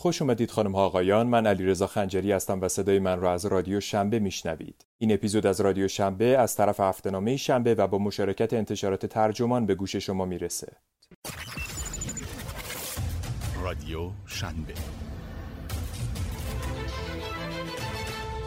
[0.00, 1.26] خوش اومدید خانم ها آقایان.
[1.26, 4.86] من علیرضا خنجری هستم و صدای من را از رادیو شنبه میشنوید.
[4.98, 9.74] این اپیزود از رادیو شنبه از طرف هفتهنامه شنبه و با مشارکت انتشارات ترجمان به
[9.74, 10.76] گوش شما می‌رسه.
[13.62, 14.74] رادیو شنبه.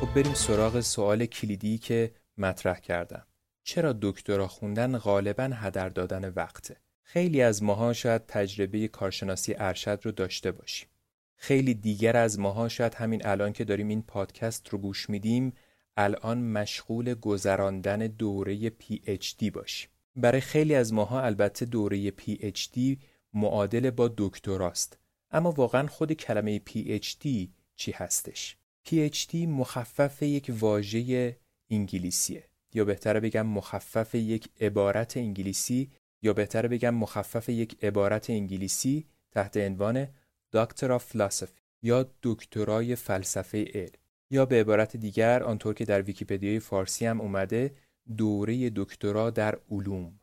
[0.02, 3.28] خب بریم سراغ سوال کلیدی که مطرح کردم.
[3.64, 10.12] چرا دکترا خوندن غالبا هدر دادن وقته؟ خیلی از ماها شاید تجربه کارشناسی ارشد رو
[10.12, 10.90] داشته باشیم.
[11.36, 15.54] خیلی دیگر از ماها شاید همین الان که داریم این پادکست رو گوش میدیم
[15.98, 19.90] الان مشغول گذراندن دوره PhD باشیم.
[20.16, 23.00] برای خیلی از ماها البته دوره PhD
[23.34, 24.98] معادل با دکتراست.
[25.32, 31.38] اما واقعا خود کلمه PhD چی هستش؟ PhD مخفف یک واژه
[31.70, 32.44] انگلیسیه.
[32.74, 35.92] یا بهتره بگم مخفف یک عبارت انگلیسی
[36.22, 40.08] یا بهتره بگم مخفف یک عبارت انگلیسی تحت عنوان
[40.54, 43.92] Doctor of Philosophy یا دکترای فلسفه علم
[44.30, 47.76] یا به عبارت دیگر آنطور که در ویکیپدیای فارسی هم اومده
[48.18, 50.20] دوره دکترا در علوم.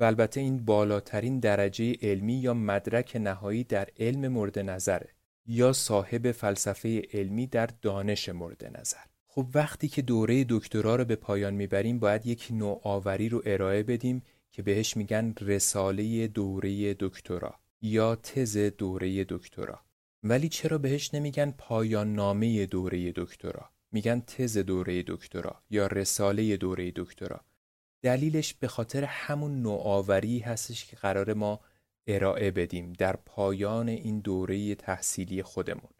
[0.00, 5.08] و البته این بالاترین درجه علمی یا مدرک نهایی در علم مورد نظره
[5.46, 9.04] یا صاحب فلسفه علمی در دانش مورد نظر.
[9.26, 14.22] خب وقتی که دوره دکترا رو به پایان می‌بریم باید یک نوآوری رو ارائه بدیم
[14.52, 17.63] که بهش میگن رساله دوره دکترا.
[17.86, 19.80] یا تز دوره دکترا.
[20.22, 26.92] ولی چرا بهش نمیگن پایان نامه دوره دکترا؟ میگن تز دوره دکترا یا رساله دوره
[26.96, 27.40] دکترا.
[28.02, 31.60] دلیلش به خاطر همون نوآوری هستش که قرار ما
[32.06, 35.90] ارائه بدیم در پایان این دوره تحصیلی خودمون.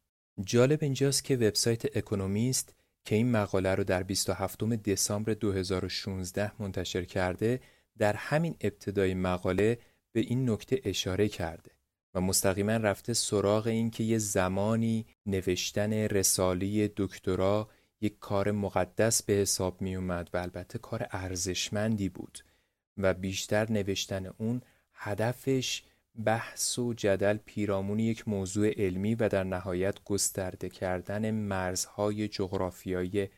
[0.44, 2.74] جالب اینجاست که وبسایت اکونومیست
[3.04, 7.60] که این مقاله رو در 27 دسامبر 2016 منتشر کرده
[7.98, 9.78] در همین ابتدای مقاله
[10.12, 11.73] به این نکته اشاره کرده.
[12.14, 17.68] و مستقیما رفته سراغ این که یه زمانی نوشتن رساله دکترا
[18.00, 22.38] یک کار مقدس به حساب می اومد و البته کار ارزشمندی بود
[22.96, 24.62] و بیشتر نوشتن اون
[24.94, 25.82] هدفش
[26.24, 33.28] بحث و جدل پیرامون یک موضوع علمی و در نهایت گسترده کردن مرزهای جغرافیایی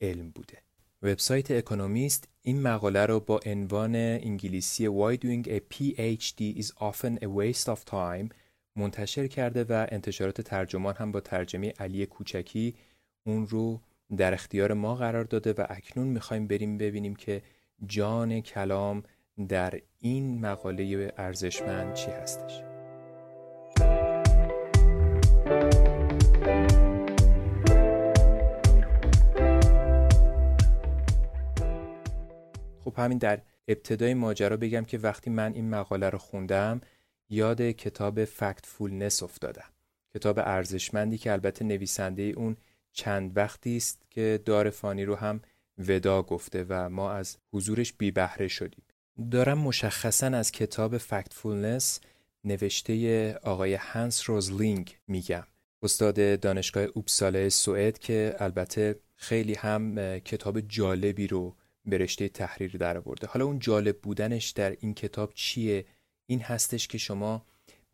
[0.00, 0.62] علم بوده.
[1.02, 7.26] وبسایت اکونومیست این مقاله رو با عنوان انگلیسی Why doing a PhD is often a
[7.26, 8.28] waste of time
[8.76, 12.74] منتشر کرده و انتشارات ترجمان هم با ترجمه علی کوچکی
[13.24, 13.80] اون رو
[14.16, 17.42] در اختیار ما قرار داده و اکنون می‌خوایم بریم ببینیم که
[17.86, 19.02] جان کلام
[19.48, 22.65] در این مقاله ارزشمند چی هستش.
[32.86, 36.80] خب همین در ابتدای ماجرا بگم که وقتی من این مقاله رو خوندم
[37.28, 39.70] یاد کتاب Factfulness افتادم.
[40.14, 42.56] کتاب ارزشمندی که البته نویسنده اون
[42.92, 45.40] چند وقتی است که دار فانی رو هم
[45.78, 48.84] وداع گفته و ما از حضورش بی بهره شدیم.
[49.30, 52.00] دارم مشخصا از کتاب Factfulness
[52.44, 55.46] نوشته آقای هنس روزلینگ میگم.
[55.82, 62.98] استاد دانشگاه اوپسالا سوئد که البته خیلی هم کتاب جالبی رو به رشته تحریر در
[62.98, 63.26] آورده.
[63.26, 65.86] حالا اون جالب بودنش در این کتاب چیه؟
[66.26, 67.46] این هستش که شما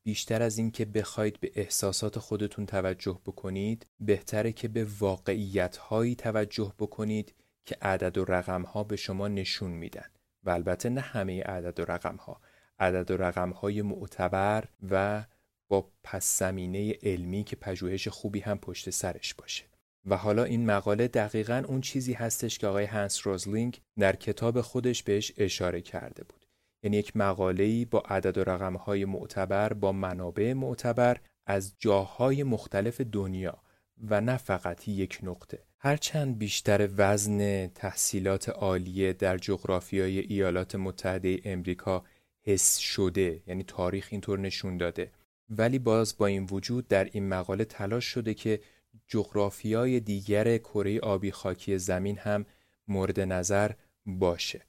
[0.05, 6.73] بیشتر از اینکه بخواید به احساسات خودتون توجه بکنید بهتره که به واقعیت هایی توجه
[6.79, 10.07] بکنید که عدد و رقم ها به شما نشون میدن.
[10.45, 12.41] و البته نه همه عدد و رقم ها
[12.79, 15.25] عدد و رقم های معتبر و
[15.69, 19.72] با پس زمینه علمی که پژوهش خوبی هم پشت سرش باشه.
[20.07, 25.03] و حالا این مقاله دقیقا اون چیزی هستش که آقای هنس روزلینگ در کتاب خودش
[25.03, 26.47] بهش اشاره کرده بود.
[26.83, 33.63] یعنی یک مقاله‌ای با عدد و رقم‌های معتبر با منابع معتبر از جاهای مختلف دنیا
[34.11, 35.59] و نه فقط یک نقطه.
[35.79, 42.05] هرچند بیشتر وزن تحصیلات عالیه در جغرافیای ایالات متحده امریکا
[42.43, 45.11] حس شده یعنی تاریخ اینطور نشون داده.
[45.49, 48.61] ولی باز با این وجود در این مقاله تلاش شده که
[49.09, 52.47] جغرافیای دیگر کره آبی خاکی زمین هم
[52.89, 53.71] مورد نظر
[54.07, 54.67] باشه.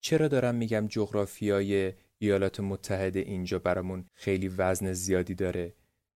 [0.00, 5.74] چرا دارم میگم جغرافیای ایالات متحده اینجا برامون خیلی وزن زیادی داره؟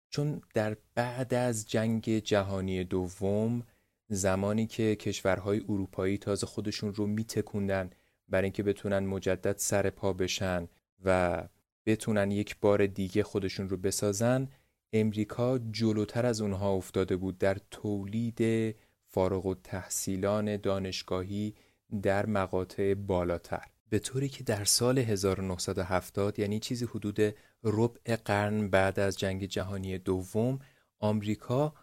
[0.09, 3.63] چون در بعد از جنگ جهانی دوم
[4.09, 7.89] زمانی که کشورهای اروپایی تازه خودشون رو میتکوندن
[8.29, 10.67] برای اینکه بتونن مجدد سر پا بشن
[11.05, 11.43] و
[11.85, 14.47] بتونن یک بار دیگه خودشون رو بسازن
[14.93, 18.75] امریکا جلوتر از اونها افتاده بود در تولید
[19.07, 21.55] فارغ و تحصیلان دانشگاهی
[22.01, 23.63] در مقاطع بالاتر.
[23.89, 27.19] به طوری که در سال 1970 یعنی چیزی حدود
[27.63, 30.59] ربع قرن بعد از جنگ جهانی دوم
[30.99, 31.73] آمریکا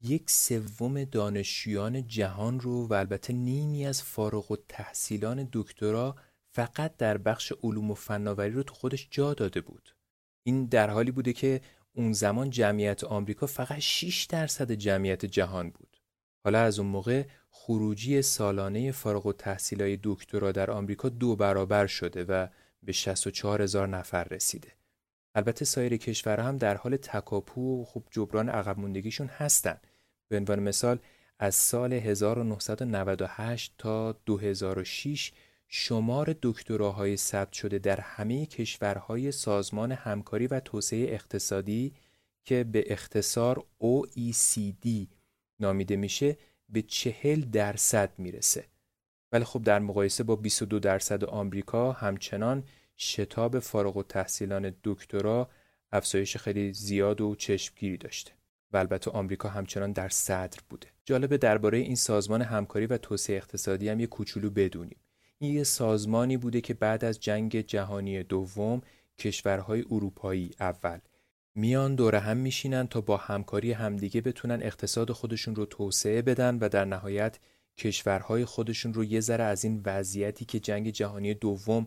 [0.00, 6.16] یک سوم دانشجویان جهان رو و البته نیمی از فارغ و تحصیلان دکترا
[6.50, 9.94] فقط در بخش علوم و فناوری رو تو خودش جا داده بود.
[10.42, 11.60] این در حالی بوده که
[11.98, 15.96] اون زمان جمعیت آمریکا فقط 6 درصد جمعیت جهان بود.
[16.44, 19.32] حالا از اون موقع خروجی سالانه فارغ و
[19.80, 22.46] های دکترا در آمریکا دو برابر شده و
[22.82, 24.72] به 64 هزار نفر رسیده.
[25.34, 29.76] البته سایر کشورها هم در حال تکاپو و خب جبران عقب موندگیشون هستن.
[30.28, 30.98] به عنوان مثال
[31.38, 35.32] از سال 1998 تا 2006
[35.70, 41.94] شمار دکتراهای ثبت شده در همه کشورهای سازمان همکاری و توسعه اقتصادی
[42.44, 44.88] که به اختصار OECD
[45.60, 46.36] نامیده میشه
[46.68, 48.64] به چهل درصد می‌رسه.
[49.32, 52.64] ولی خب در مقایسه با 22 درصد آمریکا همچنان
[52.96, 55.50] شتاب فارغ و تحصیلان دکترا
[55.92, 58.32] افزایش خیلی زیاد و چشمگیری داشته.
[58.72, 60.86] و البته آمریکا همچنان در صدر بوده.
[61.04, 64.98] جالبه درباره این سازمان همکاری و توسعه اقتصادی هم یه کوچولو بدونیم.
[65.40, 68.82] یه سازمانی بوده که بعد از جنگ جهانی دوم
[69.18, 70.98] کشورهای اروپایی اول.
[71.54, 76.68] میان دور هم میشینن تا با همکاری همدیگه بتونن اقتصاد خودشون رو توسعه بدن و
[76.68, 77.38] در نهایت
[77.76, 81.86] کشورهای خودشون رو یه ذره از این وضعیتی که جنگ جهانی دوم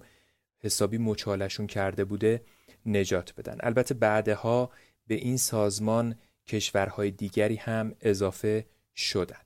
[0.59, 2.41] حسابی مچالشون کرده بوده
[2.85, 3.57] نجات بدن.
[3.59, 4.69] البته بعدها
[5.07, 6.15] به این سازمان
[6.47, 8.65] کشورهای دیگری هم اضافه
[8.95, 9.41] شدن.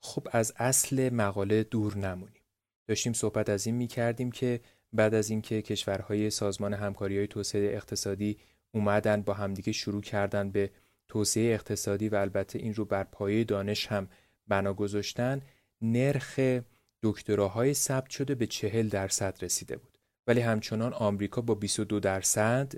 [0.00, 2.35] خب از اصل مقاله دور نمونیم.
[2.86, 4.60] داشتیم صحبت از این می کردیم که
[4.92, 8.38] بعد از اینکه کشورهای سازمان همکاری های توسعه اقتصادی
[8.72, 10.70] اومدن با همدیگه شروع کردن به
[11.08, 14.08] توسعه اقتصادی و البته این رو بر پایه دانش هم
[14.48, 15.40] بنا گذاشتن
[15.82, 16.40] نرخ
[17.02, 19.98] دکتراهای ثبت شده به چهل درصد رسیده بود.
[20.26, 22.72] ولی همچنان آمریکا با 22 درصد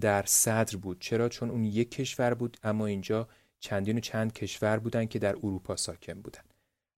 [0.00, 1.00] در صدر بود.
[1.00, 3.28] چرا؟ چون اون یک کشور بود اما اینجا
[3.58, 6.42] چندین و چند کشور بودن که در اروپا ساکن بودن.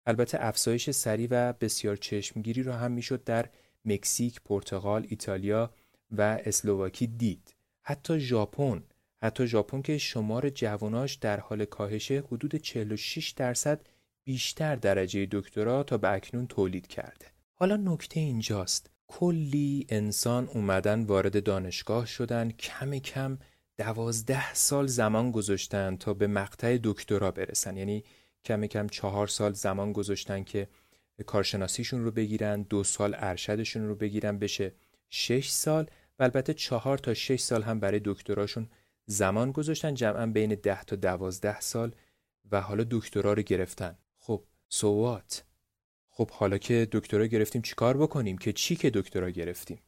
[0.06, 3.48] البته افزایش سریع و بسیار چشمگیری را هم می‌شد در
[3.84, 5.70] مکزیک، پرتغال، ایتالیا
[6.10, 7.54] و اسلوواکی دید.
[7.82, 8.82] حتی ژاپن،
[9.22, 13.80] حتی ژاپن که شمار جواناش در حال کاهشه حدود 46 درصد
[14.24, 17.26] بیشتر درجه دکترا تا به اکنون تولید کرده.
[17.54, 18.90] حالا نکته اینجاست.
[19.08, 23.38] کلی انسان اومدن وارد دانشگاه شدن کم کم
[23.78, 28.04] دوازده سال زمان گذاشتن تا به مقطع دکترا برسن یعنی
[28.46, 30.68] کم کم چهار سال زمان گذاشتن که
[31.26, 34.72] کارشناسیشون رو بگیرن دو سال ارشدشون رو بگیرن بشه.
[35.10, 35.86] شش سال
[36.18, 38.68] و البته چهار تا شش سال هم برای دکتراشون
[39.06, 41.94] زمان گذاشتن جمعا بین ده تا دوازده سال
[42.50, 43.98] و حالا دکترا رو گرفتن.
[44.18, 45.44] خب سوات
[46.08, 49.80] خب حالا که دکترا گرفتیم چیکار بکنیم؟ که چی که دکترا گرفتیم؟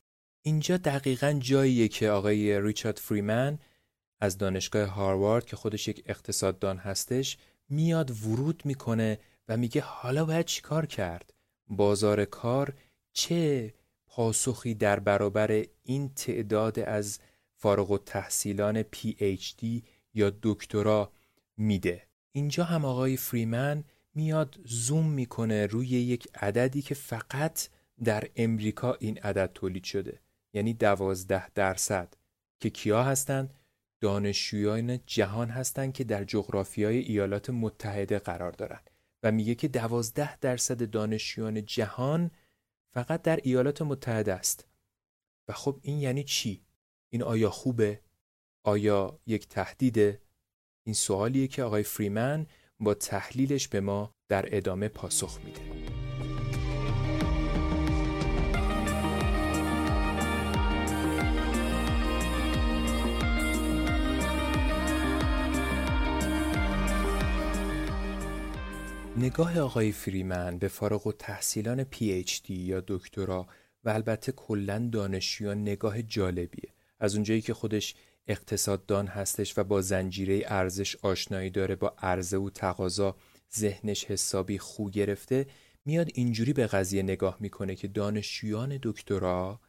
[0.43, 3.59] اینجا دقیقا جاییه که آقای ریچارد فریمن
[4.21, 9.19] از دانشگاه هاروارد که خودش یک اقتصاددان هستش میاد ورود می‌کنه
[9.49, 11.35] و میگه حالا باید چیکار کرد؟
[11.69, 12.75] بازار کار
[13.13, 13.75] چه
[14.07, 17.19] پاسخی در برابر این تعداد از
[17.57, 19.85] فارغ و تحصیلان پی ایچ دی
[20.15, 21.13] یا دکترا
[21.57, 23.85] میده؟ اینجا هم آقای فریمن
[24.15, 27.69] میاد زوم می‌کنه روی یک عددی که فقط
[28.05, 30.21] در امریکا این عدد تولید شده
[30.53, 32.15] یعنی دوازده درصد
[32.61, 33.55] که کیا هستند؟
[34.01, 38.91] دانشجویان جهان هستند که در جغرافیای ایالات متحده قرار دارند
[39.23, 42.31] و میگه که دوازده درصد دانشجویان جهان
[42.95, 44.69] فقط در ایالات متحده است
[45.49, 46.65] و خب این یعنی چی؟
[47.13, 48.01] این آیا خوبه؟
[48.65, 50.23] آیا یک تهدیده؟
[50.87, 52.47] این سوالیه که آقای فریمن
[52.81, 56.08] با تحلیلش به ما در ادامه پاسخ میده.
[69.19, 73.47] نگاه آقای فریمن به فارغ و تحصیلان پی دی یا دکترا
[73.85, 76.73] و البته کلا دانشجویان نگاه جالبیه.
[77.01, 77.95] از اونجایی که خودش
[78.27, 83.17] اقتصاددان هستش و با زنجیره ارزش آشنایی داره با عرضه و تقاضا
[83.57, 85.47] ذهنش حسابی خو گرفته
[85.85, 89.61] میاد اینجوری به قضیه نگاه می‌کنه که دانشجویان دکترا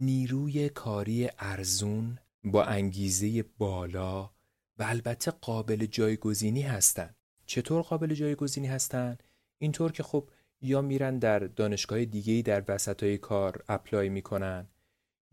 [0.00, 4.30] نیروی کاری ارزون با انگیزه بالا
[4.78, 7.16] و البته قابل جایگزینی هستند
[7.54, 9.18] چطور قابل جایگزینی هستن؟
[9.58, 10.28] اینطور که خب
[10.62, 14.66] یا میرن در دانشگاه دیگه‌ای در وسطای کار اپلای می‌کنن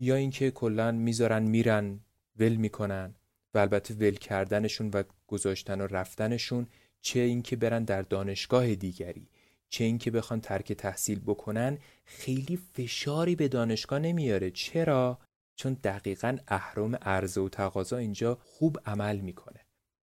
[0.00, 2.00] یا اینکه کلا می‌ذارن میرن
[2.36, 3.14] ول می‌کنن
[3.54, 6.66] و البته ول کردنشون و گذاشتن و رفتنشون
[7.00, 9.28] چه اینکه برن در دانشگاه دیگری
[9.68, 14.50] چه اینکه بخوان ترک تحصیل بکنن خیلی فشاری به دانشگاه نمیاره.
[14.50, 15.18] چرا؟
[15.56, 19.60] چون دقیقا اهرم عرضه و تقاضا اینجا خوب عمل می‌کنه.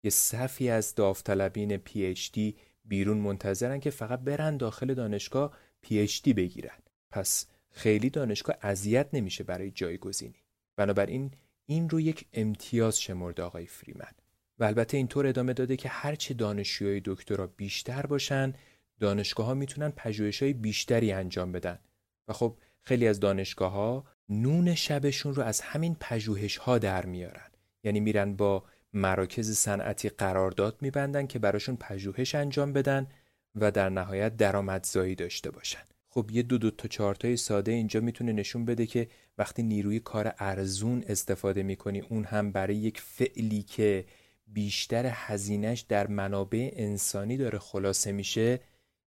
[0.04, 6.78] یه صفی از داوطلبین PhD بیرون منتظرن که فقط برن داخل دانشگاه PhD بگیرن.
[7.10, 10.44] پس خیلی دانشگاه اذیت نمیشه برای جایگزینی.
[10.76, 11.32] بنابراین
[11.66, 14.12] این رو یک امتیاز شمرده آقای فریمن.
[14.60, 18.54] و البته اینطور ادامه داده که هرچه دانشجوهای دکترا بیشتر باشن
[19.00, 21.80] دانشگاه ها می‌تونن پژوهش های بیشتری انجام بدن.
[22.28, 27.52] و خب خیلی از دانشگاه ها نون شبشون رو از همین پژوهش ها در میارن.
[27.84, 28.64] یعنی میرن با
[28.94, 33.08] مراکز صنعتی قرارداد میبندن که براشون پژوهش انجام بدن
[33.56, 35.84] و در نهایت درآمدزایی داشته باشن.
[36.10, 39.08] خب یه دو دو تا چارتای ساده اینجا می‌تونه نشون بده که
[39.38, 44.06] وقتی نیروی کار ارزون استفاده می‌کنی اون هم برای یک فعلی که
[44.48, 48.60] بیشتر هزینش در منابع انسانی داره خلاصه میشه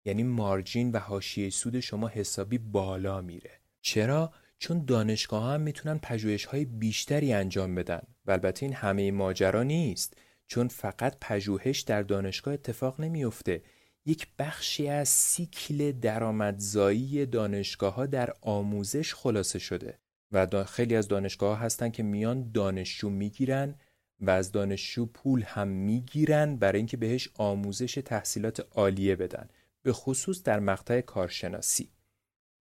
[0.05, 3.51] یعنی مارجین و حاشیه سود شما حسابی بالا میره.
[3.81, 4.33] چرا؟
[4.65, 8.03] چون دانشگاه هم می‌تونن پژوهش های بیشتری انجام بدن.
[8.27, 10.17] و البته این همه ماجرا نیست
[10.47, 13.63] چون فقط پژوهش در دانشگاه اتفاق نمیافته.
[14.07, 19.99] یک بخشی از سیکل درآمدزایی دانشگاه ها در آموزش خلاصه شده
[20.33, 23.75] و خیلی از دانشگاه ها هستن که میان دانشجو می‌گیرن
[24.21, 29.49] و از دانشجو پول هم می‌گیرن برای اینکه بهش آموزش تحصیلات عالیه بدن.
[29.83, 31.94] به خصوص در مقطع کارشناسی.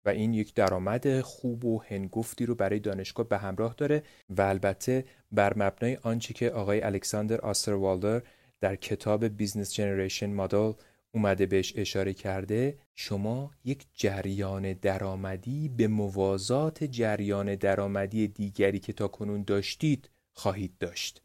[0.06, 5.06] و این یک درآمد خوب و هنگفتی رو برای دانشگاه به همراه داره و البته
[5.32, 8.22] بر مبنای آنچه که آقای الکساندر استروالدر
[8.60, 10.72] در کتاب Business Generation Model
[11.12, 19.08] اومده بهش اشاره کرده شما یک جریان درآمدی به موازات جریان درآمدی دیگری که تا
[19.08, 21.22] کنون داشتید خواهید داشت.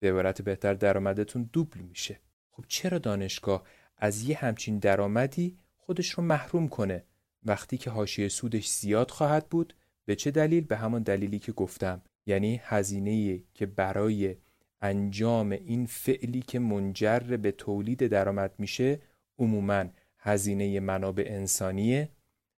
[0.00, 2.20] به عبارت بهتر درآمدتون دوبل میشه.
[2.50, 3.62] خب چرا دانشگاه
[3.96, 7.04] از یه همچین درآمدی خودش رو محروم کنه؟
[7.44, 12.02] وقتی که حاشیه سودش زیاد خواهد بود به چه دلیل؟ به همان دلیلی که گفتم.
[12.26, 14.36] یعنی هزینه که برای
[14.80, 19.00] انجام این فعلی که منجر به تولید درآمد میشه
[19.38, 19.84] عموما
[20.18, 22.08] هزینه منابع انسانیه.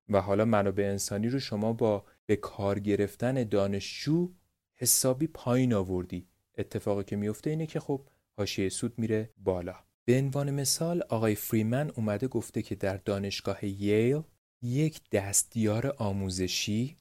[0.09, 4.33] و حالا منابع انسانی رو شما با به کار گرفتن دانشجو
[4.75, 6.29] حسابی پایین آوردی.
[6.59, 9.75] اتفاقی که میفته اینه که خب حاشیه سود میره بالا.
[10.05, 14.23] به عنوان مثال آقای فریمن اومده گفته که در دانشگاه ییل
[14.63, 16.97] یک دستیار آموزشی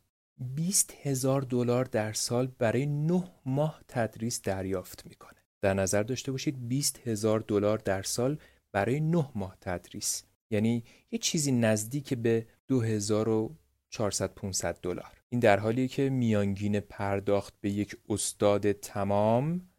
[0.55, 5.39] 20 هزار دلار در سال برای 9 ماه تدریس دریافت می‌کنه.
[5.61, 8.37] در نظر داشته باشید 20 هزار دلار در سال
[8.71, 15.87] برای 9 ماه تدریس یعنی یه چیزی نزدیک به 2400 500 دلار این در حالیه
[15.87, 19.69] که میانگین پرداخت به یک استاد تمام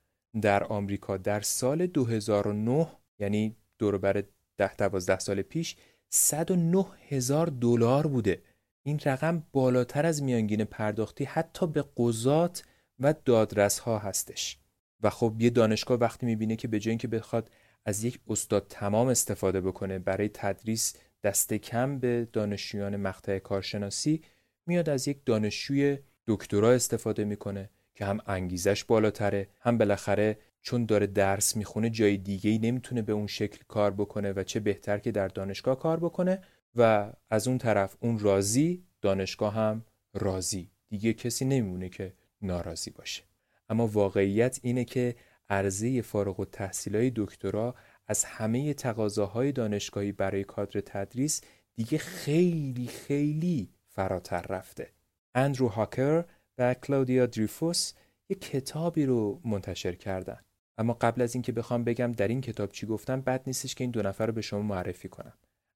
[0.42, 2.86] در آمریکا در سال 2009
[3.18, 4.24] یعنی دور بر
[4.58, 5.76] 10 12 سال پیش
[6.14, 8.42] 109 هزار دلار بوده.
[8.82, 12.62] این رقم بالاتر از میانگین پرداختی حتی به قضات
[12.98, 14.58] و دادرس ها هستش.
[15.02, 17.50] و خب یه دانشگاه وقتی می‌بینه که به جای اینکه بخواد
[17.84, 24.22] از یک استاد تمام استفاده بکنه برای تدریس دست کم به دانشجویان مقطع کارشناسی
[24.66, 31.06] میاد از یک دانشجوی دکترا استفاده می‌کنه که هم انگیزش بالاتره هم بالاخره چون داره
[31.06, 35.12] درس می‌خونه جای دیگه ای نمی‌تونه به اون شکل کار بکنه و چه بهتر که
[35.12, 36.42] در دانشگاه کار بکنه
[36.76, 43.22] و از اون طرف اون راضی دانشگاه هم راضی دیگه کسی نمیمونه که ناراضی باشه
[43.68, 45.14] اما واقعیت اینه که
[45.48, 46.46] عرضه فارغ و
[46.92, 47.74] های دکترا
[48.06, 51.40] از همه تقاضاهای دانشگاهی برای کادر تدریس
[51.74, 54.90] دیگه خیلی خیلی فراتر رفته.
[55.34, 56.24] اندرو هاکر
[56.58, 57.92] و کلاودیا دریفوس
[58.28, 60.38] یک کتابی رو منتشر کردن.
[60.78, 63.90] اما قبل از اینکه بخوام بگم در این کتاب چی گفتم بد نیستش که این
[63.90, 65.32] دو نفر رو به شما معرفی کنم.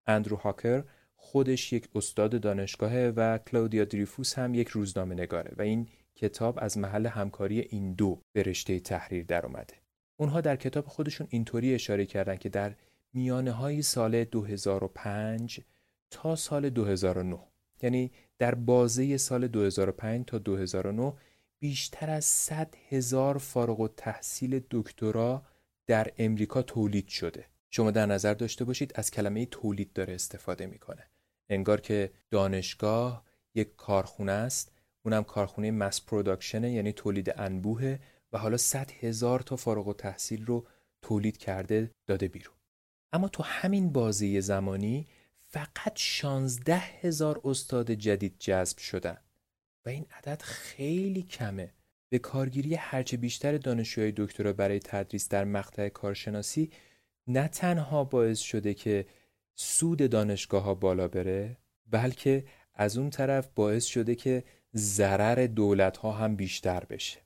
[0.07, 0.85] اندرو هاکر
[1.17, 6.79] خودش یک استاد دانشگاهه و کلاودیا دریفوس هم یک روزنامه نگاره و این کتاب از
[6.79, 9.75] محل همکاری این دو به رشته تحریر در اومده.
[10.17, 12.75] اونها در کتاب خودشون اینطوری اشاره کردن که در
[13.13, 15.61] میانه های سال 2005
[16.11, 17.39] تا سال 2009
[17.83, 21.13] یعنی در بازه سال 2005 تا 2009
[21.67, 25.43] بیشتر از 100 هزار فارغ و تحصیل دکترا
[25.87, 27.47] در امریکا تولید شده.
[27.71, 31.11] شما در نظر داشته باشید از کلمه تولید داره استفاده می‌کنه.
[31.51, 37.99] انگار که دانشگاه یک کارخونه است اونم کارخونه مس پروداکشنه یعنی تولید انبوه
[38.33, 40.67] و حالا 100 هزار تا فارغ و تحصیل رو
[41.03, 42.55] تولید کرده داده بیرون.
[43.13, 45.07] اما تو همین بازه زمانی
[45.49, 49.17] فقط 16 هزار استاد جدید جذب شدن.
[49.87, 51.73] و این عدد خیلی کمه.
[52.09, 56.71] به کارگیری هرچه بیشتر دانشجوهای دکترا برای تدریس در مقطع کارشناسی
[57.27, 59.07] نه تنها باعث شده که
[59.55, 64.45] سود دانشگاه ها بالا بره بلکه از اون طرف باعث شده که
[64.77, 67.21] ضرر دولت ها هم بیشتر بشه.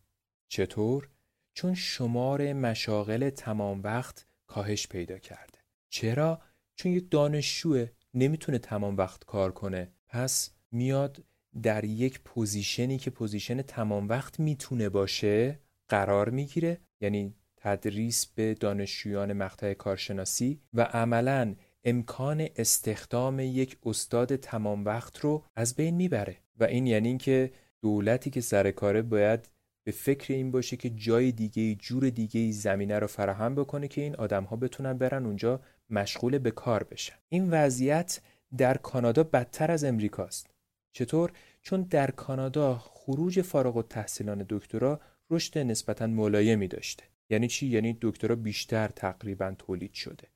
[0.49, 1.09] چطور؟
[1.55, 5.59] چون شمار مشاغل تمام وقت کاهش پیدا کرده.
[5.88, 6.40] چرا؟
[6.75, 9.93] چون یک دانشجو نمی‌تونه تمام وقت کار کنه.
[10.09, 11.25] پس میاد
[11.62, 18.54] در یک position ی که position تمام وقت می‌تونه باشه قرار می‌گیره یعنی تدریس به
[18.54, 21.54] دانشجویان مقطع کارشناسی و عملا
[21.85, 26.37] امکان استخدام یک استاد تمام وقت رو از بین می‌بره.
[26.61, 27.52] و این یعنی اینکه
[27.83, 29.49] دولتی که سر کاره باید
[29.85, 34.16] به فکر این باشه که جای دیگه جور دیگه زمینه رو فراهم بکنه که این
[34.16, 37.14] آدم ها بتونن برن اونجا مشغول به کار بشن.
[37.28, 38.21] این وضعیت
[38.57, 40.50] در کانادا بدتر از امریکاست.
[40.93, 41.33] چطور؟
[41.63, 47.05] چون در کانادا خروج فارغ التحصیلان دکترا رشد نسبتا ملایمی داشته.
[47.31, 50.29] یعنی چی؟ یعنی دکترا بیشتر تقریبا تولید شده.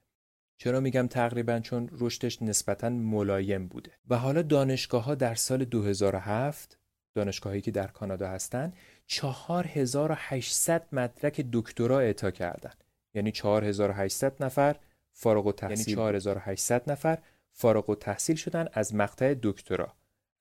[0.56, 3.92] چرا میگم تقریبا؟ چون رشدش نسبتا ملایم بوده.
[4.08, 6.78] و حالا دانشگاه ها در سال 2007
[7.14, 8.72] دانشگاهایی که در کانادا هستن
[9.06, 12.84] 4800 مدرک دکترا اعطا کردند.
[13.14, 14.76] یعنی 4800 نفر
[15.12, 17.18] فارغ التحصیل یعنی 4800 نفر
[17.52, 19.94] فارغ التحصیل شدن از مقطع دکترا.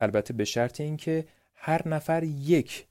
[0.03, 2.87] البته به شرط اینکه هر نفر یک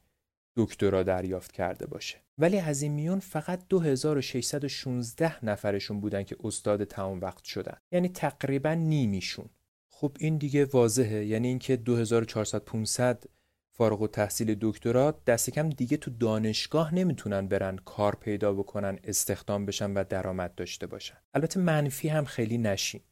[0.57, 2.19] دکترا دریافت کرده باشه.
[2.38, 7.76] ولی از این میون فقط 2616 نفرشون بودن که استاد تمام وقت شدن.
[7.92, 9.49] یعنی تقریبا نیمیشون.
[9.88, 11.25] خب این دیگه واضحه.
[11.25, 13.25] یعنی اینکه 2400 500
[13.71, 19.66] فارغ و تحصیل دکترا دست کم دیگه تو دانشگاه نمی‌تونن برن کار پیدا بکنن استخدام
[19.66, 21.16] بشن و درآمد داشته باشن.
[21.35, 23.02] البته منفی هم خیلی نشیم.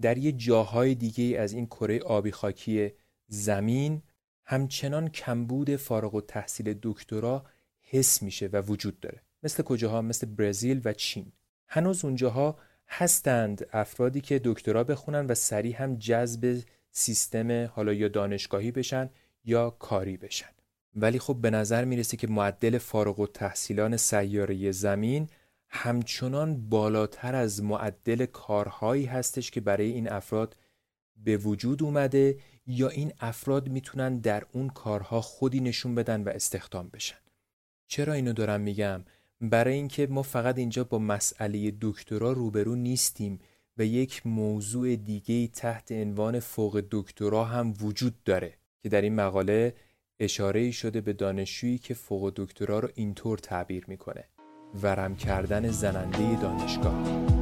[0.00, 2.92] در یه جاهای دیگه از این کره آبی خاکی
[3.30, 4.02] زمین
[4.44, 7.44] همچنان کمبود فارغ و تحصیل دکترا
[7.80, 9.22] حس میشه و وجود داره.
[9.42, 11.32] مثل کجاها؟ مثل برزیل و چین.
[11.68, 12.58] هنوز اونجاها
[12.88, 19.10] هستند افرادی که دکترا بخونن و سریع هم جذب سیستم حالا یا دانشگاهی بشن
[19.44, 20.50] یا کاری بشن.
[20.94, 25.28] ولی خب به نظر می‌رسه که معدل فارغ و تحصیلان سیاره زمین
[25.68, 30.56] همچنان بالاتر از معدل کارهایی هستش که برای این افراد
[31.24, 36.88] به وجود اومده یا این افراد می‌تونن در اون کارها خودی نشون بدن و استخدام
[36.88, 37.18] بشن؟
[37.88, 39.04] چرا اینو دارم میگم؟
[39.40, 43.40] برای اینکه ما فقط اینجا با مسئله دکترا روبرو نیستیم
[43.78, 49.74] و یک موضوع دیگه تحت عنوان فوق دکترا هم وجود داره که در این مقاله
[50.20, 54.24] اشاره شده به دانشجویی که فوق دکترا رو اینطور تعبیر می‌کنه.
[54.82, 57.39] ورم کردن زننده دانشگاه.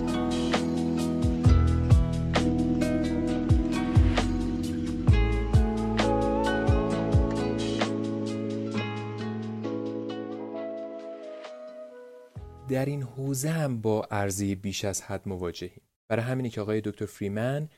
[12.78, 15.82] در این حوزه هم با عرضه بیش از حد مواجهیم.
[16.08, 17.68] برای همینه که آقای دکتر فریمن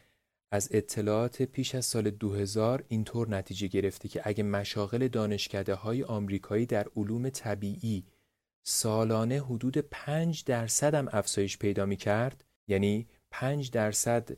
[0.52, 6.66] از اطلاعات پیش از سال 2000 اینطور نتیجه گرفته که اگه مشاغل دانشکده های آمریکایی
[6.66, 8.04] در علوم طبیعی
[8.62, 14.28] سالانه حدود 5 درصد هم افزایش پیدا می کرد یعنی 5 درصد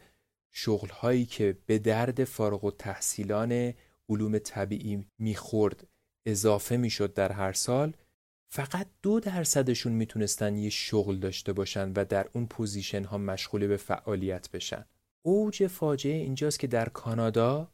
[0.51, 3.75] شغل هایی که به درد فارغ و تحصیلان
[4.09, 5.87] علوم طبیعی می‌خورد
[6.27, 7.93] اضافه می‌شد در هر سال
[8.55, 13.77] فقط دو درصدشون می‌تونستن یه شغل داشته باشن و در اون پوزیشن ها مشغول به
[13.77, 14.85] فعالیت بشن.
[15.23, 17.69] اوج فاجعه اینجاست که در کانادا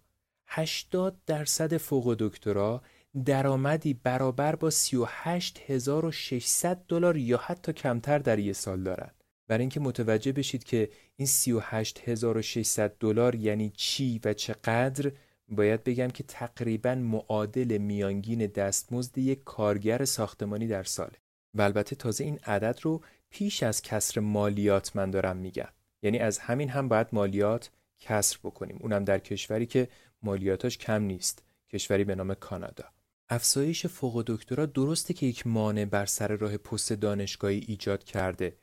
[0.47, 2.83] 80 درصد فوق دکترا
[3.25, 9.11] درآمدی برابر با 38600 دلار یا حتی کمتر در یه سال دارن.
[9.49, 15.13] برای اینکه متوجه بشید که این 38600 دلار یعنی چی و چقدر
[15.49, 21.19] باید بگم که تقریبا معادل میانگین دستمزد یک کارگر ساختمانی در ساله
[21.55, 25.69] و البته تازه این عدد رو پیش از کسر مالیات من دارم میگم.
[26.03, 28.79] یعنی از همین هم باید مالیات کسر بکنیم.
[28.81, 29.89] اونم در کشوری که
[30.23, 31.43] مالیاتاش کم نیست.
[31.71, 32.85] کشوری به نام کانادا.
[33.29, 38.57] افزایش فوق دکترا درسته که یک مانع بر سر راه پست دانشگاهی ایجاد کرده.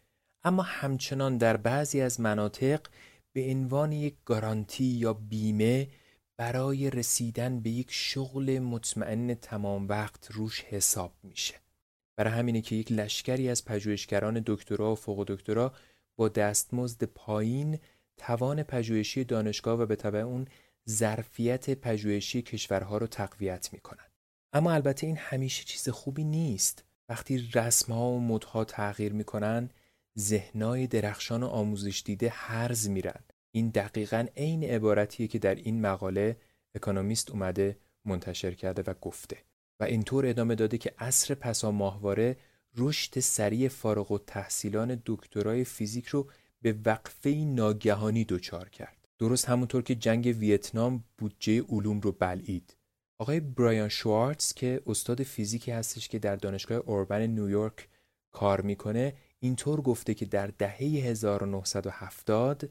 [0.44, 2.82] اما همچنان در بعضی از مناطق
[3.34, 5.88] به عنوان یک گارانتی یا بیمه
[6.38, 11.56] برای رسیدن به یک شغل مطمئن تمام وقت روش حساب میشه.
[12.18, 15.74] برای همینه که یک لشکری از پژوهشگران دکترا و فوق دکترا
[16.16, 17.80] با دستمزد پایین
[18.18, 20.48] توان پژوهشی دانشگاه و به طبع اون
[20.90, 24.06] ظرفیت پژوهشی کشورها رو تقویت می‌کنن.
[24.54, 26.84] اما البته این همیشه چیز خوبی نیست.
[27.10, 29.70] وقتی رسمها و مدها تغییر می‌کنن
[30.20, 33.24] ذهنای درخشان و آموزش دیده هرز میرن.
[33.56, 36.38] این دقیقا عین عبارتیه که در این مقاله
[36.76, 39.38] اکونومیست اومده منتشر کرده و گفته
[39.80, 42.38] و اینطور ادامه داده که عصر پسا ماهواره
[42.78, 46.30] رشد سریع فارغ و تحصیلان دکترای فیزیک رو
[46.62, 49.08] به وقفه ناگهانی دچار کرد.
[49.20, 52.78] درست همونطور که جنگ ویتنام بودجه علوم رو بلعید.
[53.20, 57.88] آقای برایان شوارتز که استاد فیزیکی هستش که در دانشگاه اوربن نیویورک
[58.32, 62.70] کار می‌کنه اینطور گفته که در دهه 1970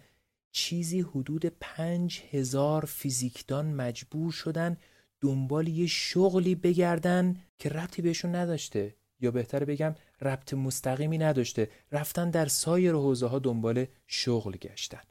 [0.54, 4.76] چیزی حدود پنج هزار فیزیکدان مجبور شدن
[5.20, 8.94] دنبال یه شغلی بگردن که ربطی بهشون نداشته.
[9.20, 11.68] یا بهتر بگم ربط مستقیمی نداشته.
[11.92, 15.02] رفتن در سایر حوزه ها دنبال شغل گشتن.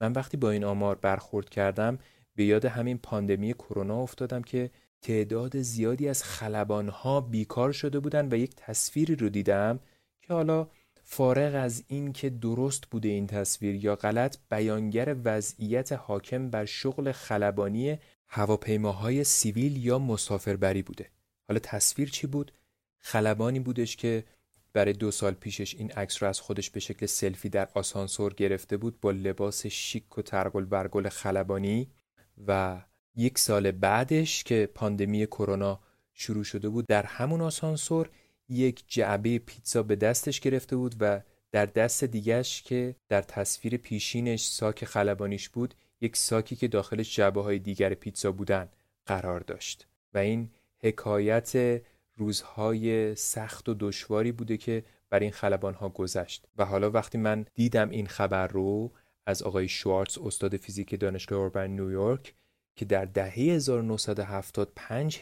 [0.00, 1.98] من وقتی با این آمار برخورد کردم
[2.34, 4.70] به یاد همین پاندمی کرونا افتادم که
[5.02, 9.80] تعداد زیادی از خلبانها بیکار شده بودن و یک تصویری رو دیدم
[10.22, 10.68] که حالا
[11.10, 17.12] فارغ از این که درست بوده این تصویر یا غلط بیانگر وضعیت حاکم بر شغل
[17.12, 21.10] خلبانی هواپیماهای سیویل یا مسافربری بوده.
[21.48, 22.52] حالا تصویر چی بود؟
[22.98, 24.24] خلبانی بودش که
[24.72, 28.76] برای دو سال پیشش این عکس رو از خودش به شکل سلفی در آسانسور گرفته
[28.76, 31.90] بود با لباس شیک و ترگل برگل خلبانی
[32.46, 32.82] و
[33.16, 35.80] یک سال بعدش که پاندمی کرونا
[36.14, 38.10] شروع شده بود در همون آسانسور
[38.48, 41.20] یک جعبه پیتزا به دستش گرفته بود و
[41.52, 47.42] در دست دیگش که در تصویر پیشینش ساک خلبانیش بود یک ساکی که داخلش جعبه
[47.42, 48.68] های دیگر پیتزا بودن
[49.06, 49.86] قرار داشت.
[50.14, 51.82] و این حکایت
[52.16, 56.46] روزهای سخت و دشواری بوده که بر این خلبان ها گذشت.
[56.56, 58.92] و حالا وقتی من دیدم این خبر رو
[59.26, 62.34] از آقای شوارتز استاد فیزیک دانشگاه اوربن نیویورک
[62.76, 64.72] که در دهه 1970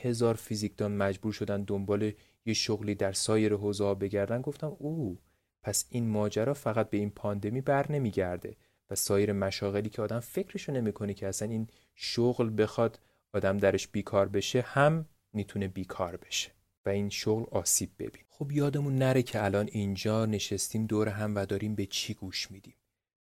[0.02, 2.12] هزار فیزیکدان مجبور شدن دنبال
[2.46, 5.18] یه شغلی در سایر حوزه بگردن گفتم او
[5.62, 8.56] پس این ماجرا فقط به این پاندمی بر نمیگرده
[8.90, 13.00] و سایر مشاغلی که آدم فکرشو نمی‌کنه که اصلا این شغل بخواد
[13.32, 16.50] آدم درش بیکار بشه هم می‌تونه بیکار بشه
[16.86, 18.22] و این شغل آسیب ببین.
[18.28, 22.74] خب یادمون نره که الان اینجا نشستیم دور هم و داریم به چی گوش میدیم؟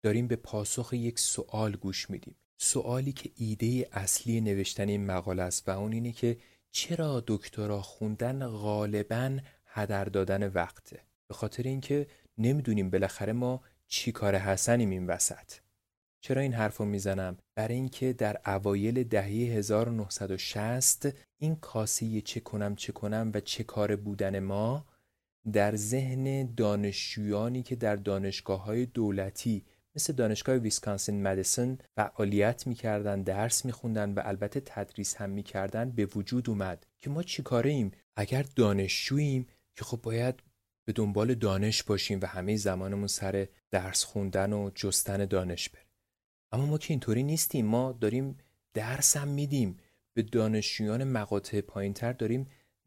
[0.03, 2.37] داریم به پاسخ یک سوال گوش میدیم.
[2.57, 6.37] سوالی که ایده اصلی نوشتن این مقاله است و اون اینه که
[6.79, 12.07] چرا دکترا خوندن غالبا هدر دادن وقته به خاطر اینکه
[12.39, 15.53] نمی‌دونیم بالاخره ما چی کار حسنیم این وسط
[16.21, 21.07] چرا این حرف رو می‌زنم؟ برای اینکه در اوایل دهه 1960
[21.39, 24.87] این کاسه چه کنم چه کنم و چه کار بودن ما
[25.53, 29.65] در ذهن دانشجویانی که در دانشگاه های دولتی
[29.97, 36.51] مثل دانشگاه ویسکانسین مدیسن فعالیت می‌کردن درس میخوندن و البته تدریس هم می‌کردن به وجود
[36.51, 40.43] اومد که ما چیکاره ایم اگر دانشجوییم که خب باید
[40.85, 45.89] به دنبال دانش باشیم و همه زمانمون سر درس خوندن و جستن دانش بریم
[46.53, 47.67] اما ما که اینطوری نیستیم.
[47.67, 48.37] ما داریم
[48.75, 49.77] درس هم میدیم.
[50.15, 52.47] به دانشجویان مقاطع پایینتر داریم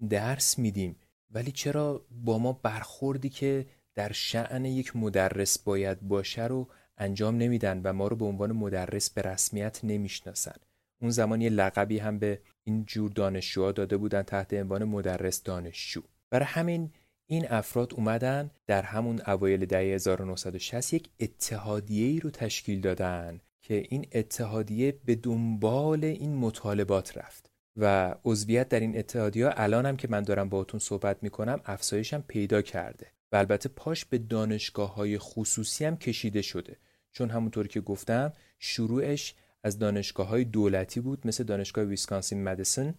[0.10, 0.96] درس میدیم.
[1.30, 6.68] ولی چرا با ما برخوردی که در شعن یک مدرس باید باشه رو
[7.02, 10.56] انجام نمیدن و ما رو به عنوان مدرس به رسمیت نمی‌شناسن.
[11.02, 16.02] اون زمان یه لقبی هم به این جور دانشجوها داده بودن تحت عنوان مدرس دانشجو.
[16.30, 16.92] برای همین
[17.30, 23.84] این افراد اومدن در همون اوایل دهه 1960 یک اتحادیه ای رو تشکیل دادن که
[23.90, 27.52] این اتحادیه به دنبال این مطالبات رفت.
[27.78, 32.62] و عضویت در این اتحادیه الان هم که من دارم باهاتون صحبت می‌کنم افزایشم پیدا
[32.62, 33.08] کرده.
[33.32, 36.78] و البته پاش به دانشگاه های خصوصی هم کشیده شده.
[37.12, 42.96] چون همونطور که گفتم شروعش از دانشگاه های دولتی بود مثل دانشگاه ویسکانسین مدیسن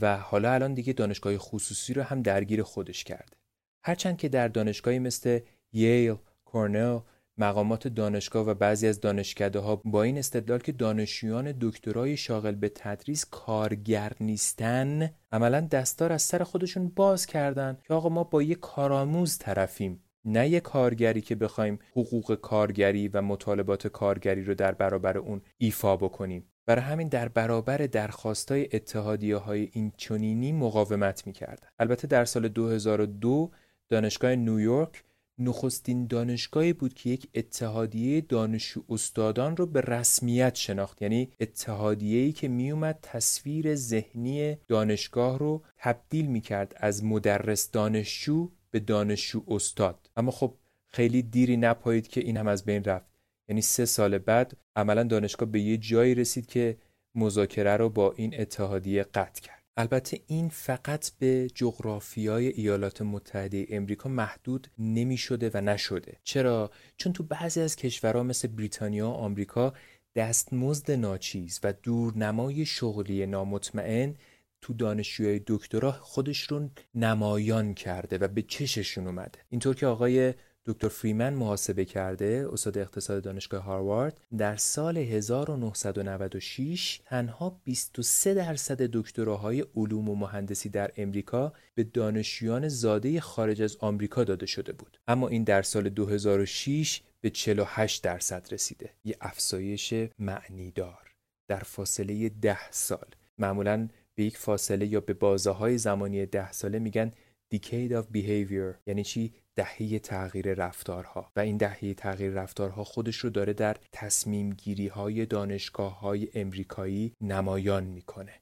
[0.00, 3.36] و حالا الان دیگه دانشگاه خصوصی رو هم درگیر خودش کرده.
[3.82, 5.40] هرچند که در دانشگاهی مثل
[5.72, 6.98] ییل، کورنل
[7.38, 12.68] مقامات دانشگاه و بعضی از دانشکده ها با این استدلال که دانشجویان دکترای شاغل به
[12.68, 18.54] تدریس کارگر نیستن عملا دستار از سر خودشون باز کردن که آقا ما با یه
[18.54, 20.02] کارآموز طرفیم.
[20.24, 25.96] نه یه کارگری که بخوایم حقوق کارگری و مطالبات کارگری رو در برابر اون ایفا
[25.96, 26.44] بکنیم.
[26.66, 31.68] برای همین در برابر درخواستای اتحادیه های این چنینی مقاومت می‌کردن.
[31.78, 33.50] البته در سال 2002
[33.88, 35.04] دانشگاه نیویورک
[35.38, 41.02] نخستین دانشگاهی بود که یک اتحادیه دانشجو استادان رو به رسمیت شناخت.
[41.02, 49.42] یعنی اتحادیه‌ای که میومد تصویر ذهنی دانشگاه رو تبدیل می‌کرد از مدرس دانشجو به دانشجو
[49.48, 50.10] استاد.
[50.16, 50.54] اما خب
[50.86, 53.06] خیلی دیری نپایید که این هم از بین رفت.
[53.48, 56.76] یعنی سه سال بعد عملا دانشگاه به یه جایی رسید که
[57.14, 59.58] مذاکره رو با این اتحادیه قطع کرد.
[59.76, 66.16] البته این فقط به جغرافیای ایالات متحده امریکا محدود نمی شده و نشده.
[66.24, 69.74] چرا؟ چون تو بعضی از کشورها مثل بریتانیا و آمریکا
[70.16, 74.14] دستمزد ناچیز و دورنمای شغلی نامطمئن
[74.60, 79.38] تو دانشجوی دکترا خودش رو نمایان کرده و به چششون اومده.
[79.50, 80.34] اینطور که آقای
[80.68, 89.64] دکتر فریمن محاسبه کرده استاد اقتصاد دانشگاه هاروارد در سال 1996 تنها 23 درصد دکتراهای
[89.76, 95.00] علوم و مهندسی در امریکا به دانشجویان زاده خارج از آمریکا داده شده بود.
[95.08, 98.90] اما این در سال 2006 به 48 درصد رسیده.
[99.04, 101.14] یه افزایش معنیدار.
[101.48, 103.06] در فاصله 10 سال.
[103.38, 107.12] معمولا به یک فاصله یا به بازه های زمانی ده ساله میگن
[107.54, 111.32] decade of behavior یعنی چی؟ دهه تغییر رفتارها.
[111.36, 117.14] و این دهه تغییر رفتارها خودش رو داره در تصمیم گیری های دانشگاه های امریکایی
[117.20, 118.32] نمایان می‌کنه.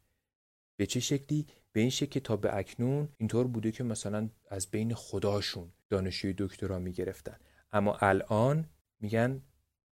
[0.76, 4.94] به چه شکلی؟ به این شکل تا به اکنون اینطور بوده که مثلا از بین
[4.94, 7.36] خداشون دانشجوی دکترا می‌گرفتن.
[7.72, 8.68] اما الان
[9.00, 9.42] میگن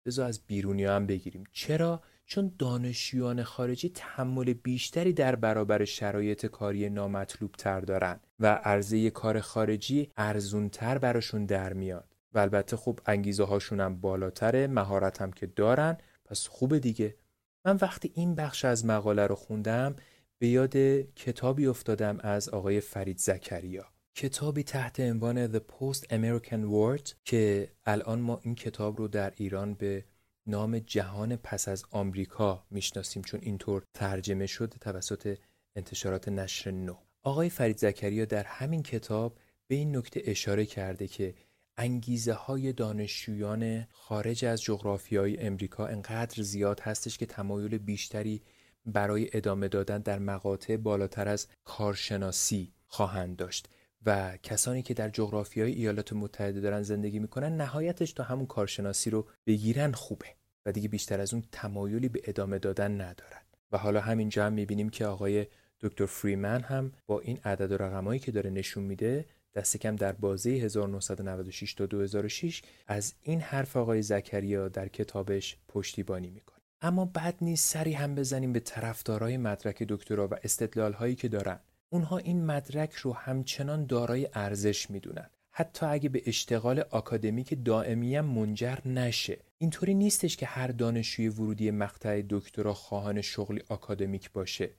[0.07, 1.45] بذار از بیرونی هم بگیریم.
[1.53, 9.11] چرا؟ چون دانشجویان خارجی تحمل بیشتری در برابر شرایط کاری نامطلوب تر دارن و عرضه
[9.11, 12.17] کار خارجی ارزونتر براشون در میاد.
[12.35, 15.97] و البته خب انگیزه هاشون هم بالاتره مهارت هم که دارن.
[16.25, 17.17] پس خوبه دیگه.
[17.65, 19.97] من وقتی این بخش از مقاله رو خوندم
[20.39, 20.77] به یاد
[21.17, 23.85] کتابی افتادم از آقای فرید زکریا.
[24.15, 29.75] کتابی تحت عنوان The Post American World که الان ما این کتاب رو در ایران
[29.75, 30.05] به
[30.49, 35.39] نام جهان پس از آمریکا می‌شناسیم چون اینطور ترجمه شده توسط
[35.77, 36.97] انتشارات نشر نو.
[37.23, 41.35] آقای فرید زکریا در همین کتاب به این نکته اشاره کرده که
[41.77, 48.43] انگیزه های دانشجویان خارج از جغرافیای امریکا انقدر زیاد هستش که تمایل بیشتری
[48.87, 53.69] برای ادامه دادن در مقاطع بالاتر از کارشناسی خواهند داشت
[54.07, 59.29] و کسانی که در جغرافیای ایالات متحده دارن زندگی می‌کنن نهایتش تا همون کارشناسی رو
[59.47, 60.38] بگیرن خوبه.
[60.73, 63.41] دیگه بیشتر از اون تمایلی به ادامه دادن ندارن
[63.73, 65.47] و حالا همینجا هم می‌بینیم که آقای
[65.81, 70.13] دکتر فریمن هم با این عدد و رقمایی که داره نشون میده دست کم در
[70.13, 76.59] بازه 1996 تا 2006 از این حرف آقای زکریا در کتابش پشتیبانی می‌کنه.
[76.81, 81.61] اما بد نیست سری هم بزنیم به طرفدارای مدرک دکترا و استدلال هایی که دارن.
[81.89, 85.31] اونها این مدرک رو همچنان دارای ارزش می‌دونن.
[85.59, 89.39] حتی اگه به اشتغال آکادمیک دائمی هم منجر نشه.
[89.59, 94.71] اینطوری نیستش که هر دانشجوی ورودی مقطع دکترا خواهان شغلی آکادمیک باشه.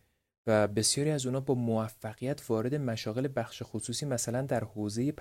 [0.48, 5.14] و بسیاری از اونا با موفقیت وارد مشاغل بخش خصوصی مثلا در حوزه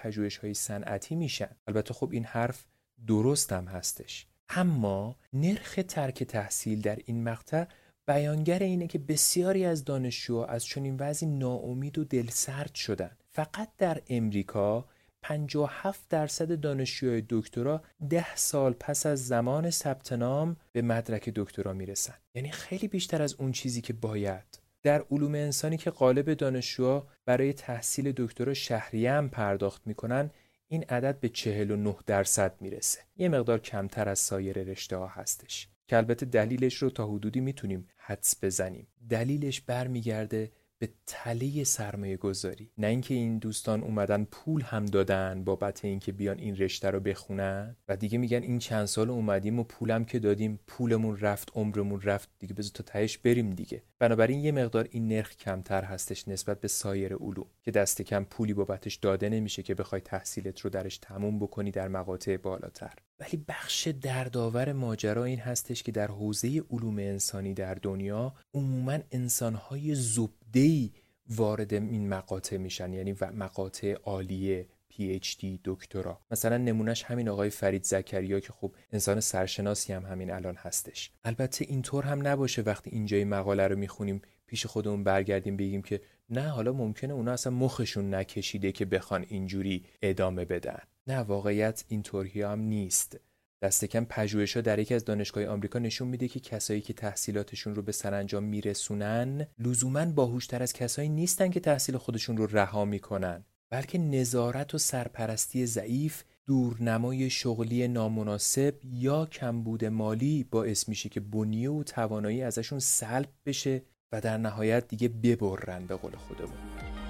[0.43, 1.51] های صنعتی میشن.
[1.67, 2.65] البته خب این حرف
[3.07, 4.27] درست هم هستش.
[4.49, 7.65] اما نرخ ترک تحصیل در این مقطع
[8.07, 13.17] بیانگر اینه که بسیاری از دانشجوها از چنین وضعی ناامید و دلسرد شدن.
[13.31, 14.89] فقط در امریکا
[15.23, 22.15] 57 درصد دانشجوهای دکترا ده سال پس از زمان ثبت نام به مدرک دکترا می‌رسن
[22.35, 24.61] یعنی خیلی بیشتر از اون چیزی که باید.
[24.83, 30.31] در علوم انسانی که قالب دانشجوها برای تحصیل دکترا شهریه هم پرداخت می‌کنن
[30.69, 33.01] این عدد به 49 درصد می‌رسه.
[33.17, 35.69] یه مقدار کمتر از سایر رشته ها هستش.
[35.89, 38.87] که البته دلیلش رو تا حدودی می‌تونیم حدس بزنیم.
[39.11, 42.71] دلیلش برمیگرده به تله سرمایه گذاری.
[42.79, 47.77] نه اینکه این دوستان اومدن پول هم دادن بابت اینکه بیان این رشته رو بخونن.
[47.89, 52.29] و دیگه میگن این چند سال اومدیم و پولم که دادیم پولمون رفت عمرمون رفت.
[52.39, 53.83] دیگه بذار تا تهش بریم دیگه.
[53.99, 57.47] بنابراین یه مقدار این نرخ کمتر هستش نسبت به سایر علوم.
[57.63, 61.89] که دست کم پولی بابتش داده نمیشه که بخوای تحصیلت رو درش تموم بکنی در
[61.89, 62.95] مقاطع بالاتر.
[63.21, 69.95] ولی بخش دردآور ماجرا این هستش که در حوزه علوم انسانی در دنیا عموما انسانهای
[69.95, 70.93] زبدهی
[71.31, 76.21] وارد این مقاطع میشن یعنی مقاطع عالیه دی دکترا.
[76.31, 81.11] مثلا نمونهش همین آقای فرید زکریا که خب انسان سرشناسی هم همین الان هستش.
[81.25, 86.01] البته اینطور هم نباشه وقتی اینجای مقاله رو می‌خونیم پیش خودمون برگردیم بگیم که
[86.31, 90.81] نه حالا ممکنه اونا اصلا مخشون نکشیده که بخوان اینجوری ادامه بدن.
[91.09, 93.21] نه واقعیت اینطوری هم نیست.
[93.63, 94.07] دست کم
[94.55, 98.45] ها در یکی از دانشگاه آمریکا نشون میده که کسایی که تحصیلاتشون رو به سرانجام
[98.45, 103.45] میرسونن لزوما باهوشتر از کسایی نیستن که تحصیل خودشون رو رها می‌کنن.
[103.71, 111.71] بلکه نظارت و سرپرستی ضعیف دورنمای شغلی نامناسب یا کمبود مالی باعث میشه که بنیه
[111.71, 117.08] و توانایی ازشون سلب بشه و در نهایت دیگه ببرن به قول خودمون.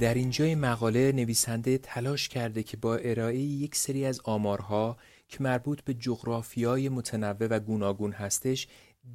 [0.00, 4.96] در اینجای مقاله نویسنده تلاش کرده که با ارائه یک سری از آمارها
[5.28, 8.68] که مربوط به جغرافیای متنوع و گوناگون هستش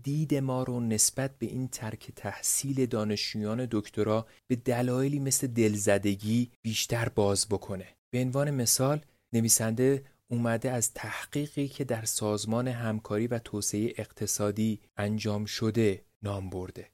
[0.04, 7.10] دید ما رو نسبت به این ترک تحصیل دانشجویان دکترا به دلایلی مثل دلزدگی بیشتر
[7.10, 7.88] باز بکنه.
[8.10, 9.00] به عنوان مثال
[9.34, 16.90] نویسنده اومده از تحقیقی که در سازمان همکاری و توسعه اقتصادی انجام شده نام برده.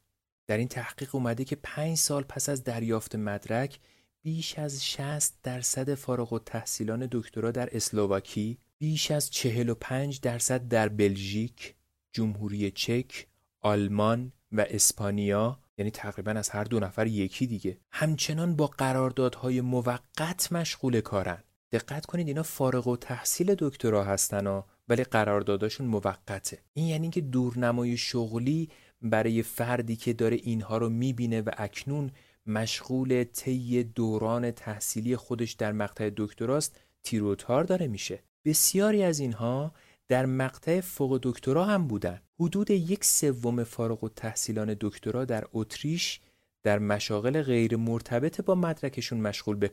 [0.47, 3.79] در این تحقیق اومده که پنج سال پس از دریافت مدرک
[4.23, 11.75] بیش از 60 درصد فارغ التحصیلان دکترا در اسلوواکی بیش از 45 درصد در بلژیک،
[12.11, 13.27] جمهوری چک،
[13.61, 17.77] آلمان و اسپانیا یعنی تقریبا از هر دو نفر یکی دیگه.
[17.91, 21.43] همچنان با قراردادهای موقت مشغول کارن.
[21.71, 26.59] دقت کنید اینا فارغ و تحصیل دکترا هستن ها ولی قرارداداشون موقته.
[26.73, 28.69] این یعنی که دورنمای شغلی
[29.03, 32.11] برای فردی که داره اینها رو می‌بینه و اکنون
[32.45, 38.23] مشغول طی دوران تحصیلی خودش در مقطع دکتراست تیروتار داره میشه.
[38.45, 39.73] بسیاری از اینها
[40.07, 42.21] در مقطع فوق دکترا هم بودن.
[42.39, 46.19] حدود یک سوم فارغ التحصیلان دکترا در اتریش
[46.63, 49.71] در مشاغل غیر مرتبط با مدرکشون مشغول به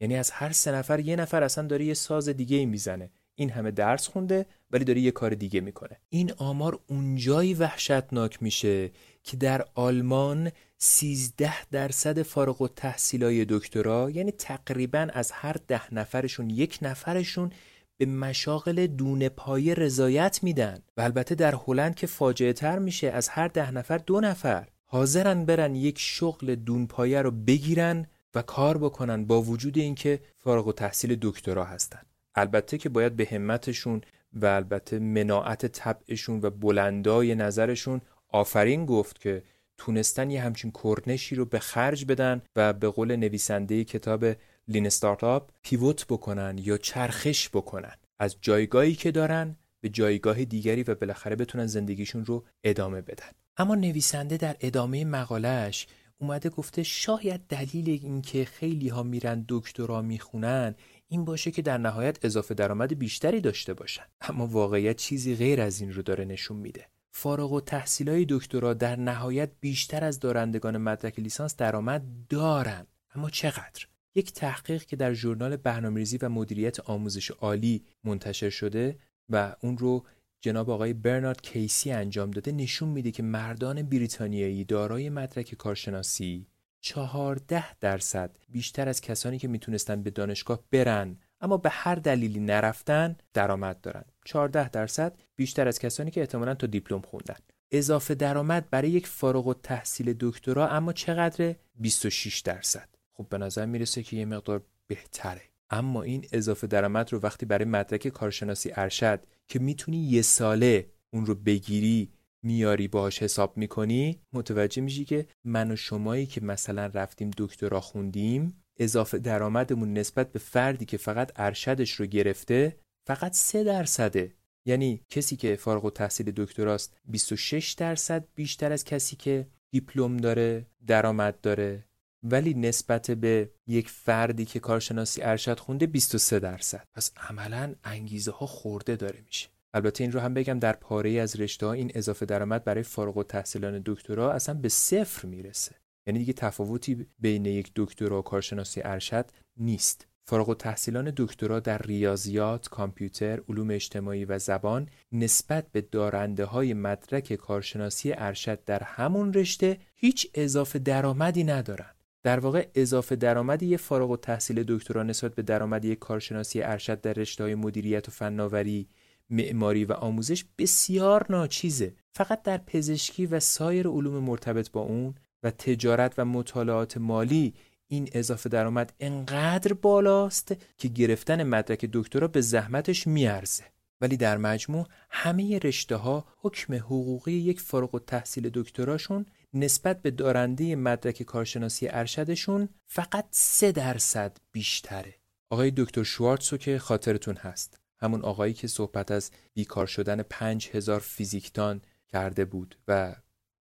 [0.00, 3.10] یعنی از هر سه نفر یه نفر اصلا داره یه ساز دیگه ای می‌زنه.
[3.34, 6.00] این همه درس خونده ولی داره یه کار دیگه می‌کنه.
[6.08, 8.90] این آمار اونجایی وحشتناک میشه
[9.22, 16.50] که در آلمان 13 درصد فارغ و تحصیلای دکترا یعنی تقریبا از هر ده نفرشون
[16.50, 17.50] یک نفرشون
[17.96, 20.78] به مشاغل دونه پای رضایت میدن.
[20.96, 25.44] و البته در هلند که فاجعه تر میشه از هر ده نفر دو نفر حاضرن
[25.44, 31.18] برن یک شغل دونپایه رو بگیرن و کار بکنن با وجود اینکه فارغ و تحصیل
[31.22, 32.02] دکترا هستن.
[32.34, 34.00] البته که باید به همتشون
[34.32, 39.42] و البته مناعت طبعشون و بلندای نظرشون آفرین گفت که
[39.78, 44.24] تونستن یه همچین کرنشی رو به خرج بدن و به قول نویسنده کتاب
[44.68, 47.94] لین استارتاپ پیوت بکنن یا چرخش بکنن.
[48.18, 53.30] از جایگاهی که دارن به جایگاه دیگری و بالاخره بتونن زندگیشون رو ادامه بدن.
[53.56, 55.86] اما نویسنده در ادامه مقالش
[56.18, 60.74] اومده گفته شاید دلیل اینکه خیلی ها میرن دکترا می‌خونن
[61.08, 64.04] این باشه که در نهایت اضافه درآمد بیشتری داشته باشن.
[64.20, 66.88] اما واقعیت چیزی غیر از این رو داره نشون میده.
[67.12, 72.86] فارغ و تحصیلای دکترا در نهایت بیشتر از دارندگان مدرک لیسانس درآمد دارن.
[73.14, 79.56] اما چقدر؟ یک تحقیق که در ژورنال برنامه‌ریزی و مدیریت آموزش عالی منتشر شده و
[79.60, 80.06] اون رو
[80.40, 86.46] جناب آقای برنارد کیسی انجام داده نشون میده که مردان بریتانیایی دارای مدرک کارشناسی
[86.84, 93.16] چهارده درصد بیشتر از کسانی که می‌تونستن به دانشگاه برن اما به هر دلیلی نرفتن
[93.32, 94.04] درآمد دارن.
[94.24, 97.36] 14 درصد بیشتر از کسانی که احتمالا تا دیپلم خوندن.
[97.70, 102.88] اضافه درآمد برای یک فارغ التحصیل دکترا اما چقدره؟ 26 درصد.
[103.12, 105.42] خب به نظر می‌رسه که یه مقدار بهتره.
[105.70, 111.26] اما این اضافه درآمد رو وقتی برای مدرک کارشناسی ارشد که می‌تونی یه ساله اون
[111.26, 112.12] رو بگیری
[112.44, 118.64] میاری باهاش حساب می‌کنی متوجه میشی که من و شمایی که مثلا رفتیم دکترا خوندیم
[118.78, 122.76] اضافه درآمدمون نسبت به فردی که فقط ارشدش رو گرفته
[123.06, 124.34] فقط سه درصده.
[124.66, 131.40] یعنی کسی که فارغ التحصیل دکتراست 26 درصد بیشتر از کسی که دیپلم داره درآمد
[131.40, 131.84] داره.
[132.22, 136.84] ولی نسبت به یک فردی که کارشناسی ارشد خونده 23 درصد.
[136.94, 139.48] پس عملا انگیزه ها خورده داره میشه.
[139.74, 143.82] البته این رو هم بگم در پاره از رشته این اضافه درآمد برای فارغ التحصیلان
[143.86, 145.74] دکترا اصلا به صفر می‌رسه
[146.06, 152.68] یعنی دیگه تفاوتی بین یک دکترا و کارشناسی ارشد نیست فارغ التحصیلان دکترا در ریاضیات،
[152.68, 159.78] کامپیوتر، علوم اجتماعی و زبان نسبت به دارنده های مدرک کارشناسی ارشد در همون رشته
[159.94, 161.90] هیچ اضافه درآمدی ندارن.
[162.22, 167.12] در واقع اضافه درآمدی یه فارغ التحصیل دکترا نسبت به درآمد یک کارشناسی ارشد در
[167.12, 168.88] رشته های مدیریت و فناوری
[169.30, 171.94] معماری و آموزش بسیار ناچیزه.
[172.12, 177.54] فقط در پزشکی و سایر علوم مرتبط با اون و تجارت و مطالعات مالی
[177.88, 183.64] این اضافه درآمد انقدر بالاست که گرفتن مدرک دکترا به زحمتش میارزه.
[184.00, 190.76] ولی در مجموع همه رشته ها حکم حقوقی یک فارغ التحصیل دکتراشون نسبت به دارنده
[190.76, 195.14] مدرک کارشناسی ارشدشون فقط سه درصد بیشتره.
[195.50, 197.83] آقای دکتر شوارتسو که خاطرتون هست.
[198.04, 203.16] همون آقایی که صحبت از بیکار شدن پنج هزار فیزیکدان کرده بود و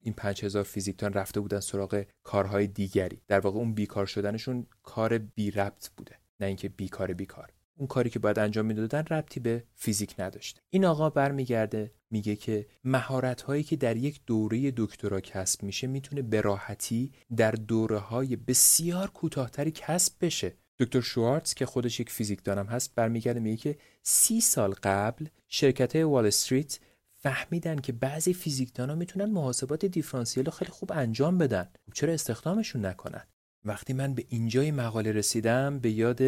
[0.04, 3.22] این پنج هزار فیزیکدان رفته بودن سراغ کارهای دیگری.
[3.28, 7.52] در واقع اون بیکار شدنشون کار بی ربط بوده نه اینکه بیکار بیکار.
[7.76, 12.68] اون کاری که باید انجام می‌دادن ربطی به فیزیک نداشته این آقا برمیگرده میگه که
[12.84, 18.36] مهارت هایی که در یک دوره دکترا کسب میشه می‌تونه به راحتی در دوره های
[18.36, 20.58] بسیار کوتاهتری کسب بشه.
[20.82, 25.96] دکتر شوارتز که خودش یک فیزیک دانم هست برمیگرده میگه که سی سال قبل شرکت
[25.96, 26.80] وال استریت
[27.16, 31.70] فهمیدن که بعضی فیزیکدانا می‌تونن محاسبات دیفرانسیل رو خیلی خوب انجام بدن.
[31.94, 33.28] چرا استخدامشون نکنن؟
[33.66, 36.22] وقتی من به اینجای مقاله رسیدم به یاد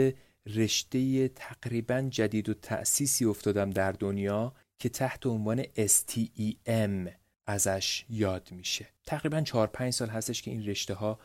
[0.48, 7.10] رشته تقریبا جدید و تأسیسی افتادم در دنیا که تحت عنوان STEM
[7.48, 8.88] ازش یاد میشه.
[9.06, 11.20] تقریبا 4 5 سال هستش که این رشته ها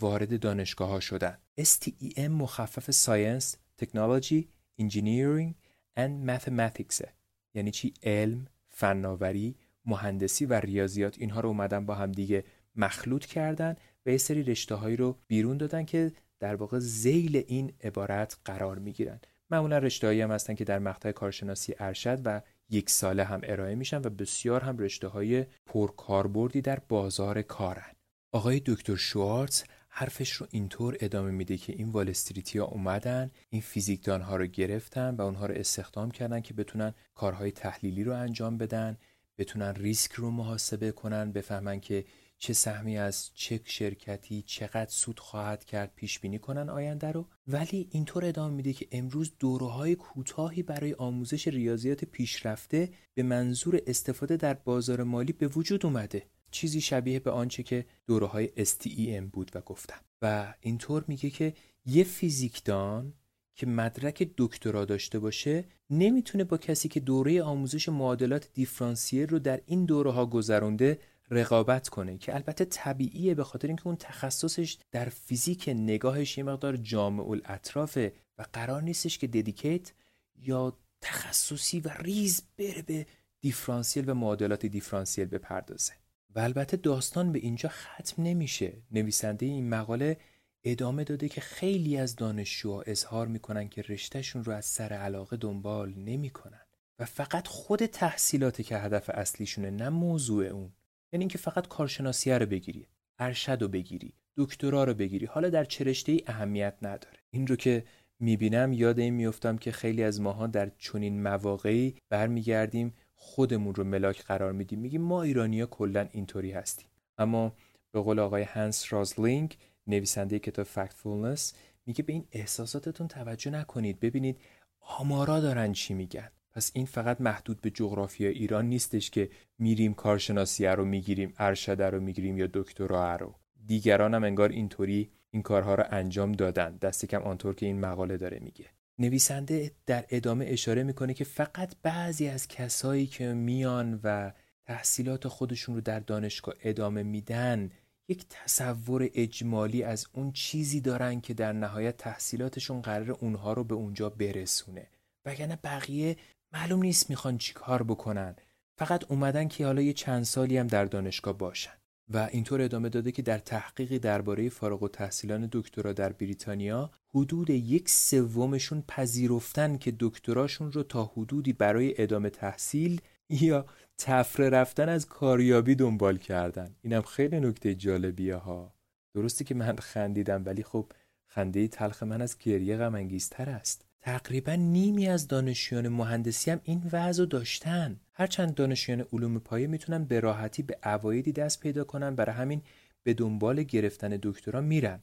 [0.00, 5.54] وارد دانشگاه ها شدن STEM مخفف Science، Technology، Engineering
[5.98, 7.06] and Mathematics.
[7.54, 11.18] یعنی چی؟ علم، فناوری، مهندسی و ریاضیات.
[11.18, 12.44] اینها رو اومدن با هم دیگه
[12.76, 13.76] مخلوط کردن
[14.06, 18.78] و یه سری رشته هایی رو بیرون دادن که در واقع ذیل این عبارت قرار
[18.78, 19.20] می‌گیرن.
[19.50, 22.40] معمولا رشته هم هستن که در مقطع کارشناسی ارشد و
[22.70, 27.92] یک ساله هم ارائه میشن و بسیار هم رشته های پرکاربردی در بازار کارن.
[28.32, 29.62] آقای دکتر شوارتز
[29.96, 35.14] حرفش رو اینطور ادامه میده که این والستریتی ها اومدن این فیزیکدان ها رو گرفتن
[35.16, 38.96] و اونها رو استخدام کردن که بتونن کارهای تحلیلی رو انجام بدن
[39.38, 42.04] بتونن ریسک رو محاسبه کنن بفهمن که
[42.38, 47.28] چه سهمی از چه شرکتی چقدر سود خواهد کرد پیش بینی کنن آینده رو.
[47.46, 53.80] ولی اینطور ادامه میده که امروز دوره های کوتاهی برای آموزش ریاضیات پیشرفته به منظور
[53.86, 56.26] استفاده در بازار مالی به وجود اومده.
[56.54, 60.00] چیزی شبیه به آنچه که دوره های STEM بود و گفتم.
[60.22, 61.54] و اینطور میگه که
[61.86, 63.14] یه فیزیکدان
[63.54, 69.60] که مدرک دکترا داشته باشه نمی‌تونه با کسی که دوره آموزش معادلات دیفرانسیل رو در
[69.66, 70.98] این دوره ها گذرونده
[71.30, 76.76] رقابت کنه که البته طبیعیه به خاطر اینکه اون تخصصش در فیزیک نگاهش یه مقدار
[76.76, 79.92] جامع الاطرافه و قرار نیستش که ددیکیت
[80.36, 83.06] یا تخصصی و ریز بره به
[83.40, 85.92] دیفرانسیل و معادلات دیفرانسیل بپردازه.
[86.34, 88.72] و البته داستان به اینجا ختم نمیشه.
[88.90, 90.16] نویسنده این مقاله
[90.64, 95.94] ادامه داده که خیلی از دانشجوها اظهار می‌کنن که رشتهشون رو از سر علاقه دنبال
[95.94, 96.60] نمی‌کنن.
[96.98, 100.72] و فقط خود تحصیلاتی که هدف اصلیشونه نه موضوع اون.
[101.12, 105.26] یعنی اینکه فقط کارشناسیه رو بگیری ارشد رو بگیری دکترا رو بگیری.
[105.26, 107.18] حالا در چه ای اهمیت نداره.
[107.30, 107.84] این رو که
[108.20, 114.22] می‌بینم یاد این میفتم که خیلی از ماها در چنین مواقعی برمیگردیم خودمون رو ملاک
[114.24, 114.78] قرار میدیم.
[114.78, 116.88] میگیم ما ایرانیا کلا اینطوری هستیم.
[117.18, 117.52] اما
[117.92, 119.56] به قول آقای هنس رازلینگ
[119.86, 121.54] نویسنده کتاب فکتفولنس
[121.86, 124.00] میگه به این احساساتتون توجه نکنید.
[124.00, 124.40] ببینید
[124.80, 126.30] آمارا دارن چی میگن.
[126.52, 132.00] پس این فقط محدود به جغرافیا ایران نیستش که میریم کارشناسیه رو می‌گیریم ارشده رو
[132.00, 133.34] می‌گیریم یا دکترا رو.
[133.66, 136.76] دیگران هم انگار اینطوری این کارها رو انجام دادن.
[136.76, 138.64] دست کم آنطور که این مقاله داره میگه.
[138.98, 144.32] نویسنده در ادامه اشاره می‌کنه که فقط بعضی از کسایی که میان و
[144.66, 147.70] تحصیلات خودشون رو در دانشگاه ادامه میدن
[148.08, 153.74] یک تصور اجمالی از اون چیزی دارن که در نهایت تحصیلاتشون قرار اونها رو به
[153.74, 154.86] اونجا برسونه.
[155.24, 156.16] وگرنه بقیه
[156.52, 158.36] معلوم نیست می‌خوان چی کار بکنن.
[158.78, 161.83] فقط اومدن که حالا یه چند سالی هم در دانشگاه باشن.
[162.08, 167.50] و اینطور ادامه داده که در تحقیقی درباره فارغ و تحصیلان دکترا در بریتانیا حدود
[167.50, 173.66] یک سومشون پذیرفتن که دکتراشون رو تا حدودی برای ادامه تحصیل یا
[173.98, 176.76] تفره رفتن از کاریابی دنبال کردن.
[176.82, 178.74] اینم خیلی نکته جالبیه ها.
[179.14, 180.92] درسته که من خندیدم ولی خب
[181.26, 183.84] خنده تلخ من از گریه غم است.
[184.00, 188.00] تقریبا نیمی از دانشیان مهندسی هم این وضع داشتن.
[188.14, 192.62] هرچند دانشیان علوم پایه می‌تونن به راحتی به عوایدی دست پیدا کنن برای همین
[193.02, 195.02] به دنبال گرفتن دکترا میرن.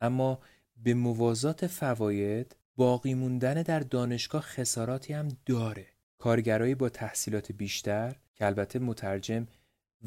[0.00, 0.40] اما
[0.76, 5.86] به موازات فواید باقی موندن در دانشگاه خساراتی هم داره.
[6.18, 9.46] کارگرایی با تحصیلات بیشتر که البته مترجم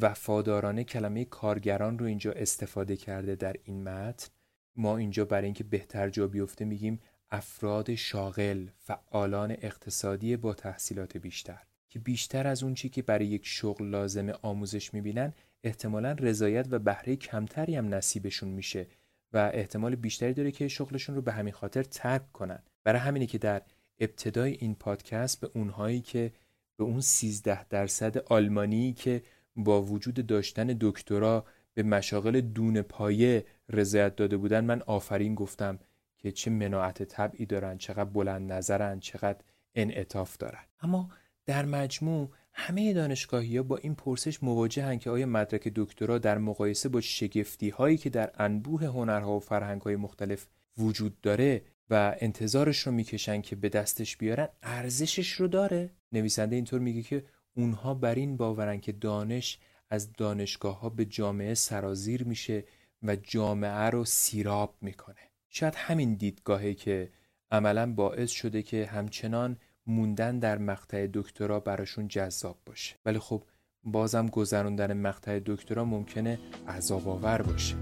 [0.02, 4.30] وفادارانه کلمه کارگران رو اینجا استفاده کرده در این متن.
[4.76, 7.00] ما اینجا برای اینکه بهتر جا بیفته میگیم
[7.32, 11.62] افراد شاغل فعالان اقتصادی با تحصیلات بیشتر.
[11.96, 15.34] که بیشتر از اون چی که برای یک شغل لازم آموزش می‌بینن
[15.64, 18.88] احتمالا رضایت و بهره کمتری هم نصیبشون میشه
[19.34, 22.60] و احتمال بیشتری داره که شغلشون رو به همین خاطر ترک کنن.
[22.84, 23.62] برای همینه که در
[24.00, 26.32] ابتدای این پادکست به اونهایی که
[26.78, 29.24] به اون 13 درصد آلمانی که
[29.56, 35.80] با وجود داشتن دکترا به مشاغل دون پایه رضایت داده بودن من آفرین گفتم
[36.18, 39.40] که چه مناعت طبعی دارن چقدر بلند نظرن چقدر
[39.76, 40.64] انعطاف دارن.
[40.82, 41.10] اما
[41.46, 46.90] در مجموع همه دانشگاهی ها با این پرسش مواجهن که آیا مدرک دکترا در مقایسه
[46.90, 52.80] با شگفتی هایی که در انبوه هنرها و فرهنگ های مختلف وجود داره و انتظارش
[52.80, 57.26] رو می‌کشن که به دستش بیارن ارزشش رو داره؟ نویسنده اینطور میگه که
[57.56, 62.64] اونها بر این باورن که دانش از دانشگاه ها به جامعه سرازیر میشه
[63.04, 65.32] و جامعه رو سیراب می‌کنه.
[65.50, 67.12] شاید همین دیدگاهی که
[67.52, 69.58] عملا باعث شده که همچنان
[69.88, 72.96] موندن در مقطع دکترا براشون جذاب باشه.
[73.06, 73.44] ولی خب
[73.84, 77.76] بازم گذراندن مقطع دکترا ممکنه عذاب آور باشه.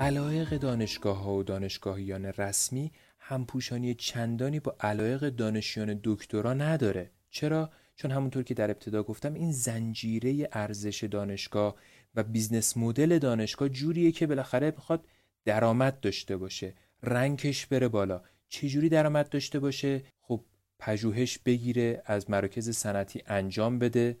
[0.00, 2.92] علایق دانشگاه ها و دانشگاهیان رسمی
[3.24, 7.10] همپوشانی چندانی با علایق دانشیان دکترا نداره.
[7.30, 11.76] چرا؟ چون همونطور که در ابتدا گفتم این زنجیره ارزش دانشگاه
[12.14, 15.06] و business model دانشگاه جوریه که بالاخره بخواد
[15.44, 18.22] درآمد داشته باشه rank ش بره بالا.
[18.48, 20.44] چجوری درآمد داشته باشه؟ خب
[20.78, 24.18] پژوهش بگیره از مراکز صنعتی انجام بده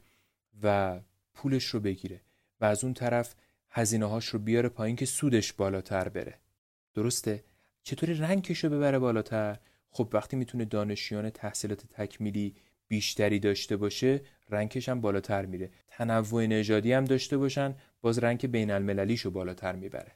[0.62, 1.00] و
[1.34, 2.20] پولش رو بگیره
[2.60, 3.34] و از اون طرف
[3.70, 6.38] هزینه هاش رو بیاره پایین که سودش بالاتر بره.
[6.94, 7.44] درسته؟
[7.82, 9.58] چطوری rank ش رو ببره بالاتر؟
[9.90, 12.56] خب وقتی می‌تونه دانشجویان تحصیلات تکمیلی
[12.88, 14.20] بیشتری داشته باشه
[14.50, 15.70] رنگش هم بالاتر میره.
[15.88, 20.12] تنوع نژادی هم داشته باشن باز رنگ بین المللیشو بالاتر می‌بره.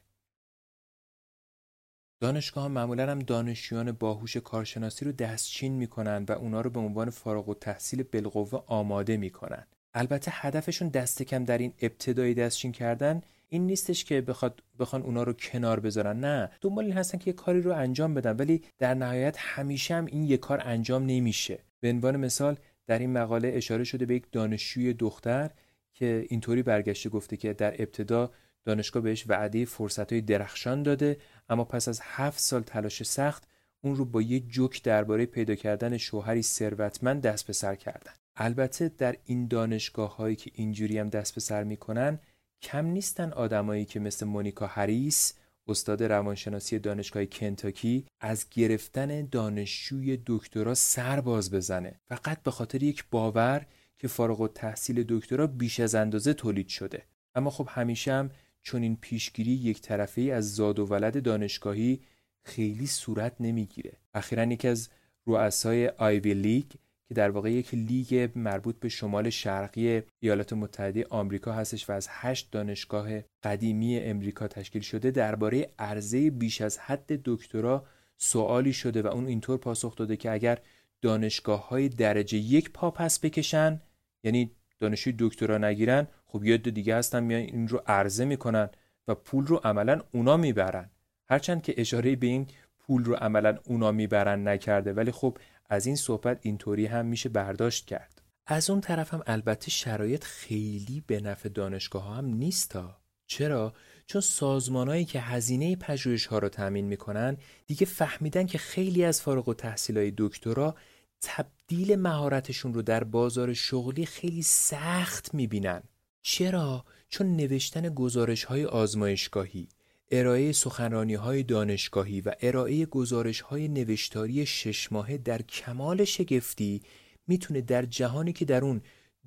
[2.19, 7.09] دانشگاه ها معمولا هم دانشیان باهوش کارشناسی رو دستچین می‌کنن و اونا رو به عنوان
[7.09, 9.67] فارغ و تحصیل بالقوه آماده می‌کنن.
[9.93, 15.23] البته هدفشون دست کم در این ابتدایی دستچین کردن این نیستش که بخواد بخوان اونا
[15.23, 16.51] رو کنار بذارن نه.
[16.61, 20.23] دنبال این هستن که یه کاری رو انجام بدن ولی در نهایت همیشه هم این
[20.23, 21.59] یه کار انجام نمیشه.
[21.79, 25.51] به عنوان مثال در این مقاله اشاره شده به یک دانشجوی دختر
[25.93, 28.31] که اینطوری برگشته گفته که در ابتدا
[28.65, 31.17] دانشگاه بهش وعده فرصتهای درخشان داده
[31.49, 33.47] اما پس از هفت سال تلاش سخت
[33.81, 38.11] اون رو با یه جوک درباره پیدا کردن شوهری ثروتمند دست به سر کردن.
[38.35, 42.19] البته در این دانشگاه هایی که اینجوری هم دست به سر می‌کنن
[42.61, 45.33] کم نیستن آدمایی که مثل مونیکا هریس
[45.67, 51.99] استاد روانشناسی دانشگاه کنتاکی از گرفتن دانشجوی دکترا سر باز بزنه.
[52.07, 53.65] فقط به خاطر یک باور
[53.97, 57.03] که فارغ تحصیل دکترا بیش از اندازه تولید شده.
[57.35, 58.29] اما خب همیشه هم
[58.61, 62.01] چون این پیشگیری یک طرفه ای از زاد و ولد دانشگاهی
[62.43, 63.97] خیلی صورت نمی‌گیره.
[64.13, 64.89] اخیرا یکی از
[65.25, 66.65] رؤسای آیوی لیگ
[67.07, 72.07] که در واقع یک لیگ مربوط به شمال شرقی ایالات متحده آمریکا هستش و از
[72.11, 73.09] هشت دانشگاه
[73.43, 77.85] قدیمی امریکا تشکیل شده درباره عرضه بیش از حد دکترا
[78.17, 80.57] سوالی شده و اون اینطور پاسخ داده که اگر
[81.01, 83.81] دانشگاه های درجه یک پا پس بکشن
[84.23, 88.69] یعنی دانشجوی دکترا نگیرن خب یه دو دیگه هستن میان این رو عرضه می‌کنن
[89.07, 90.89] و پول رو عملا اونا می‌برن.
[91.29, 92.47] هرچند که اشاره به این
[92.79, 95.37] پول رو عملا اونا می‌برن نکرده ولی خب
[95.69, 98.21] از این صحبت اینطوری هم میشه برداشت کرد.
[98.47, 103.73] از اون طرف هم البته شرایط خیلی به نفع دانشگاه ها هم نیستا چرا؟
[104.05, 109.61] چون سازمانهایی که هزینه پژوهش ها رو تامین می‌کنن دیگه فهمیدن که خیلی از فارغ
[109.95, 110.75] های دکترا
[111.21, 115.83] تبدیل مهارتشون رو در بازار شغلی خیلی سخت می‌بینن.
[116.21, 119.69] چرا؟ چون نوشتن گزارش های آزمایشگاهی.
[120.11, 126.81] ارائه سخنرانی های دانشگاهی و ارائه گزارش های نوشتاری شش ماهه در کمال شگفتی
[127.27, 128.81] می‌تونه در جهانی که در اون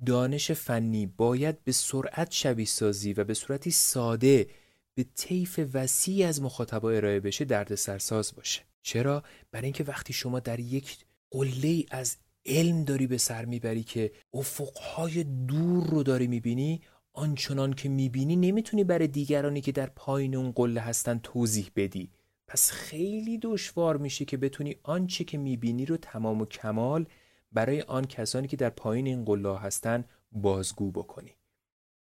[0.05, 4.47] دانش فنی باید به سرعت شبیه سازی و به صورتی ساده
[4.95, 8.61] به طیف وسیع از مخاطبا ارائه بشه درد سرساز باشه.
[8.81, 10.97] چرا؟ برای اینکه وقتی شما در یک
[11.31, 16.81] قله از علم داری به سر می‌بری که افقهای دور رو داری می‌بینی
[17.13, 22.11] آنچنان که می‌بینی نمی‌تونی برای دیگرانی که در پایین اون قله هستن توضیح بدی.
[22.47, 27.05] پس خیلی دشوار میشه که بتونی آنچه که می‌بینی رو تمام و کمال
[27.51, 31.31] برای آن کسانی که در پایین این قله هستن بازگو بکنی.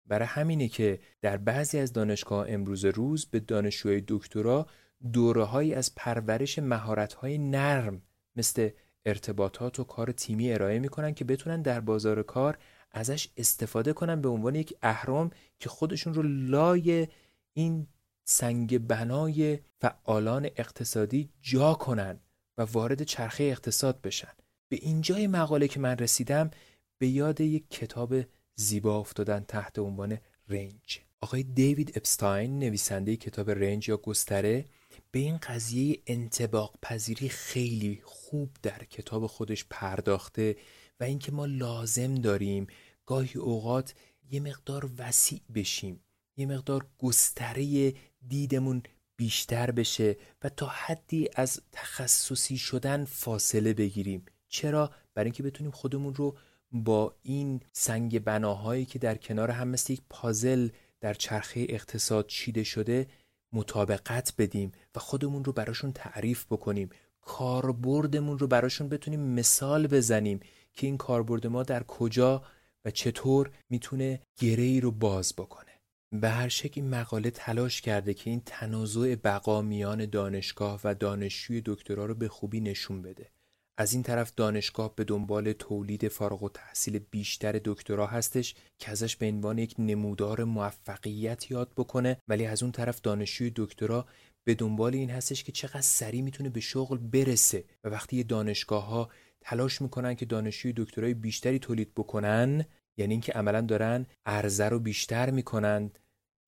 [0.06, 4.66] برای همینه که در بعضی از دانشگاه امروز روز به دانشجوی دکترا
[5.12, 8.02] دوره از پرورش مهارت های نرم
[8.36, 8.70] مثل
[9.06, 12.58] ارتباطات و کار تیمی ارائه می‌کنن که بتونن در بازار کار
[12.92, 17.08] ازش استفاده کنن به عنوان یک اهرام که خودشون رو لای
[17.52, 17.86] این
[18.24, 22.20] سنگ بنای فعالان اقتصادی جا کنن
[22.58, 24.32] و وارد چرخه اقتصاد بشن.
[24.68, 26.50] به اینجای مقاله که من رسیدم
[26.98, 28.14] به یاد یک کتاب
[28.54, 30.18] زیبا افتادن تحت عنوان
[30.48, 31.00] رنج.
[31.20, 34.64] آقای دیوید اپستاین نویسنده کتاب رنج یا گستره
[35.10, 40.56] به این قضیه انتباق پذیری خیلی خوب در کتاب خودش پرداخته
[41.02, 42.66] و اینکه ما لازم داریم
[43.06, 43.94] گاهی اوقات
[44.30, 46.00] یه مقدار وسیع بشیم
[46.36, 47.94] یه مقدار گستره
[48.28, 48.82] دیدمون
[49.16, 54.24] بیشتر بشه و تا حدی از تخصصی شدن فاصله بگیریم.
[54.48, 56.36] چرا؟ برای اینکه بتونیم خودمون رو
[56.72, 60.68] با این سنگ بناهایی که در کنار هم مثل یک پازل
[61.00, 63.06] در چرخه اقتصاد چیده شده
[63.52, 66.90] مطابقت بدیم و خودمون رو براشون تعریف بکنیم.
[67.20, 70.40] کاربردمون رو براشون بتونیم مثال بزنیم.
[70.72, 72.42] که این کاربرد ما در کجا
[72.84, 75.72] و چطور می‌تونه گره ای رو باز بکنه.
[76.20, 81.62] به هر شکل این مقاله تلاش کرده که این تنازع بقا میان دانشگاه و دانشجوی
[81.64, 83.30] دکترا رو به خوبی نشون بده.
[83.78, 89.16] از این طرف دانشگاه به دنبال تولید فارغ و تحصیل بیشتر دکترا هستش که ازش
[89.16, 94.06] به عنوان یک نمودار موفقیت یاد بکنه ولی از اون طرف دانشجوی دکترا
[94.44, 97.64] به دنبال این هستش که چقدر سریع می‌تونه به شغل برسه.
[97.84, 99.10] و وقتی دانشگاه ها
[99.42, 102.64] تلاش می‌کنن که دانشجوی دکترای بیشتری تولید بکنن
[102.96, 105.98] یعنی اینکه عملا دارن عرضه رو بیشتر می‌کنند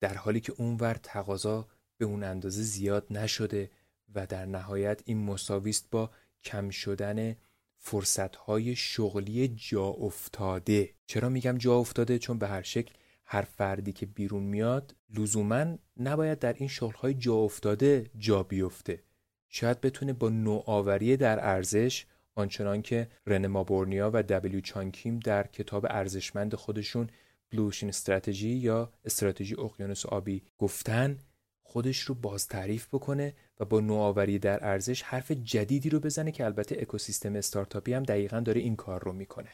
[0.01, 1.67] در حالی که اونور تقاضا
[1.97, 3.69] به اون اندازه زیاد نشده
[4.15, 6.11] و در نهایت این مساویست با
[6.43, 7.35] کم شدن
[7.77, 10.89] فرصتهای شغلی جا افتاده.
[11.07, 12.93] چرا میگم جا افتاده؟ چون به هر شکل
[13.25, 19.03] هر فردی که بیرون میاد لزوما نباید در این شغلهای جا افتاده جا بیفته.
[19.49, 25.85] شاید بتونه با نوآوری در ارزش آنچنان که رن مابورنیا و دبلیو چانکیم در کتاب
[25.89, 27.09] ارزشمند خودشون
[27.51, 31.19] بلوشین استراتژی یا استراتژی اقیانوس آبی گفتن
[31.63, 36.45] خودش رو باز تعریف بکنه و با نوآوری در ارزش حرف جدیدی رو بزنه که
[36.45, 39.49] البته اکوسیستم استارتاپی هم دقیقا داره این کار رو می‌کنه.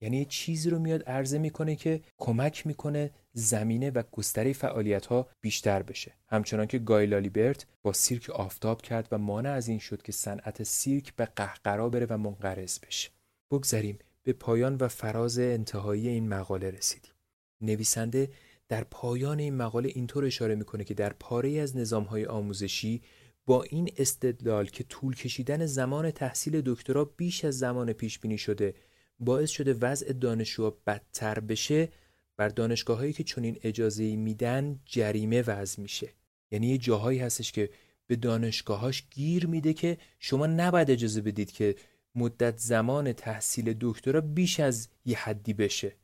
[0.00, 5.28] یعنی یه چیزی رو میاد عرضه می‌کنه که کمک می‌کنه زمینه و گستره فعالیت ها
[5.40, 6.14] بیشتر بشه.
[6.26, 10.62] همچنان که گای برت با سیرک آفتاب کرد و مانع از این شد که صنعت
[10.62, 13.10] سیرک به قهقرا بره و منقرض بشه.
[13.50, 17.12] بگذریم به پایان و فراز انتهایی این مقاله رسیدیم.
[17.60, 18.30] نویسنده
[18.68, 23.02] در پایان این مقاله اینطور اشاره می‌کنه که در پاره از نظامهای آموزشی
[23.46, 28.74] با این استدلال که طول کشیدن زمان تحصیل دکترا بیش از زمان پیش بینی شده
[29.20, 31.88] باعث شده وضع دانشجوها بدتر بشه
[32.36, 36.08] بر دانشگاه هایی که چنین اجازه میدن جریمه وضع میشه.
[36.50, 37.70] یعنی یه جاهایی هستش که
[38.06, 41.74] به دانشگاهاش گیر میده که شما نباید اجازه بدید که
[42.14, 45.96] مدت زمان تحصیل دکترا بیش از یه حدی بشه.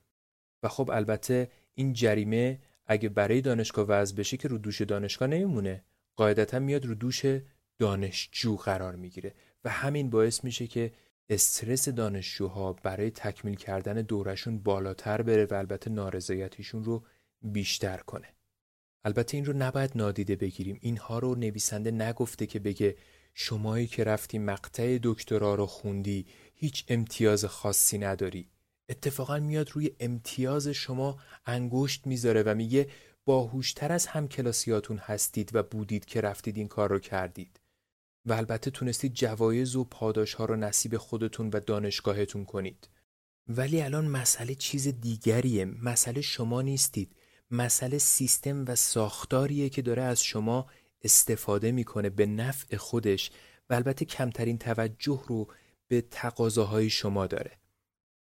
[0.63, 5.85] و خب البته این جریمه اگه برای دانشگاه وضع بشه که رو دوش دانشگاه نمیمونه.
[6.17, 7.23] قاعدتا میاد رو دوش
[7.79, 9.35] دانشجو قرار می‌گیره.
[9.65, 10.93] و همین باعث میشه که
[11.29, 17.05] استرس دانشجوها برای تکمیل کردن دورشون بالاتر بره و البته نارضایتیشون رو
[17.43, 18.35] بیشتر کنه.
[19.05, 20.79] البته این رو نباید نادیده بگیریم.
[20.81, 22.97] اینها رو نویسنده نگفته که بگه
[23.35, 28.51] شمایی که رفتی مقطع دکترا رو خوندی هیچ امتیاز خاصی نداری.
[28.89, 32.89] اتفاقا میاد روی امتیاز شما انگشت می‌ذاره و میگه
[33.25, 37.61] باهوشتر از هم کلاسیاتون هستید و بودید که رفتید این کار رو کردید.
[38.27, 42.89] و البته تونستید جوایز و پاداش ها رو نصیب خودتون و دانشگاهتون کنید.
[43.49, 45.65] ولی الان مسئله چیز دیگریه.
[45.65, 47.17] مسئله شما نیستید.
[47.51, 50.67] مسئله سیستم و ساختاریه که داره از شما
[51.03, 53.31] استفاده می‌کنه به نفع خودش
[53.71, 55.49] و البته کمترین توجه رو
[55.89, 57.59] به تقاضاهای شما داره.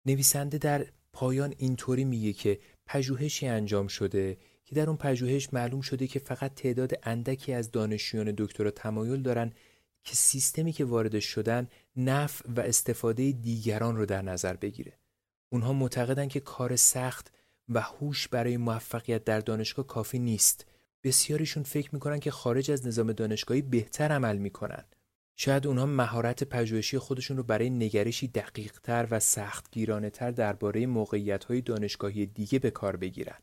[0.06, 6.08] نویسنده در پایان اینطوری میگه که پژوهشی انجام شده که در اون پژوهش معلوم شده
[6.08, 9.54] که فقط تعداد اندکی از دانشجویان دکترا تمایل دارن
[10.08, 14.94] که سیستمی که وارد شدن نفع و استفاده دیگران رو در نظر بگیره.
[15.50, 17.34] اونها معتقدن که کار سخت
[17.70, 20.66] و هوش برای موفقیت در دانشگاه کافی نیست.
[21.04, 24.86] بسیاریشون فکر می‌کنن که خارج از نظام دانشگاهی بهتر عمل می‌کنن.
[25.36, 31.62] شاید اونها مهارت پژوهشی خودشون رو برای نگرشی دقیقتر و سختگیرانه تر درباره موقعیت های
[31.62, 33.40] دانشگاهی دیگه به کار بگیرن.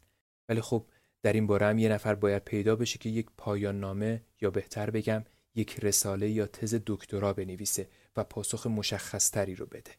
[0.49, 0.87] ولی خب
[1.23, 4.91] در این باره هم یه نفر باید پیدا بشه که یک پایان نامه یا بهتر
[4.91, 9.90] بگم یک رساله یا تز دکترا بنویسه و پاسخ مشخصتری رو بده.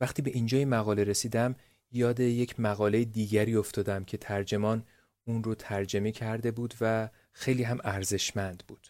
[0.00, 1.54] وقتی به اینجای مقاله رسیدم
[1.92, 4.84] یاد یک مقاله دیگری افتادم که ترجمان
[5.24, 8.88] اون رو ترجمه کرده بود و خیلی هم ارزشمند بود.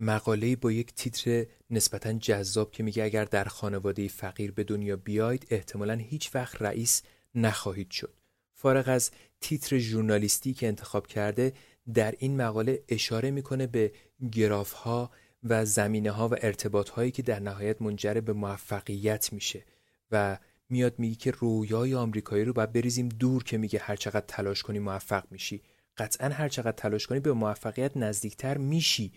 [0.00, 5.46] مقاله با یک تیتر نسبتا جذاب که میگه اگر در خانواده فقیر به دنیا بیاید
[5.50, 7.02] احتمالا هیچ وقت رئیس
[7.34, 8.14] نخواهید شد.
[8.54, 11.52] فارغ از تیتر ژورنالیستی که انتخاب کرده
[11.94, 13.92] در این مقاله اشاره می‌کنه به
[14.32, 15.10] گراف ها
[15.44, 19.64] و زمینه ها و ارتباط هایی که در نهایت منجر به موفقیت میشه
[20.10, 20.38] و
[20.68, 24.78] میاد میگه که رویای آمریکایی رو باید بریزیم دور که میگه هر چقدر تلاش کنی
[24.78, 25.62] موفق میشی.
[25.96, 29.12] قطعا هر چقدر تلاش کنی به موفقیت نزدیکتر میشی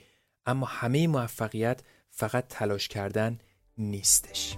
[0.45, 3.39] اما همه موفقیت فقط تلاش کردن
[3.78, 4.57] نیستش.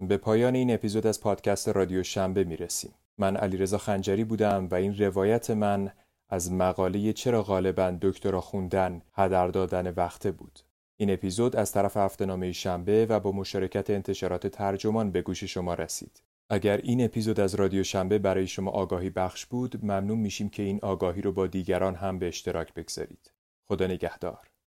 [0.00, 2.94] به پایان این اپیزود از پادکست رادیو شنبه می‌رسیم.
[3.18, 5.92] من علیرضا خنجری بودم و این روایت من
[6.28, 10.60] از مقاله چرا غالبا دکترا خوندن هدر دادن وقته بود.
[10.96, 16.22] این اپیزود از طرف هفته شنبه و با مشارکت انتشارات ترجمان به گوش شما رسید.
[16.50, 20.78] اگر این اپیزود از رادیو شنبه برای شما آگاهی بخش بود ممنون میشیم که این
[20.82, 23.32] آگاهی رو با دیگران هم به اشتراک بگذارید.
[23.68, 24.50] خدا نگهدار.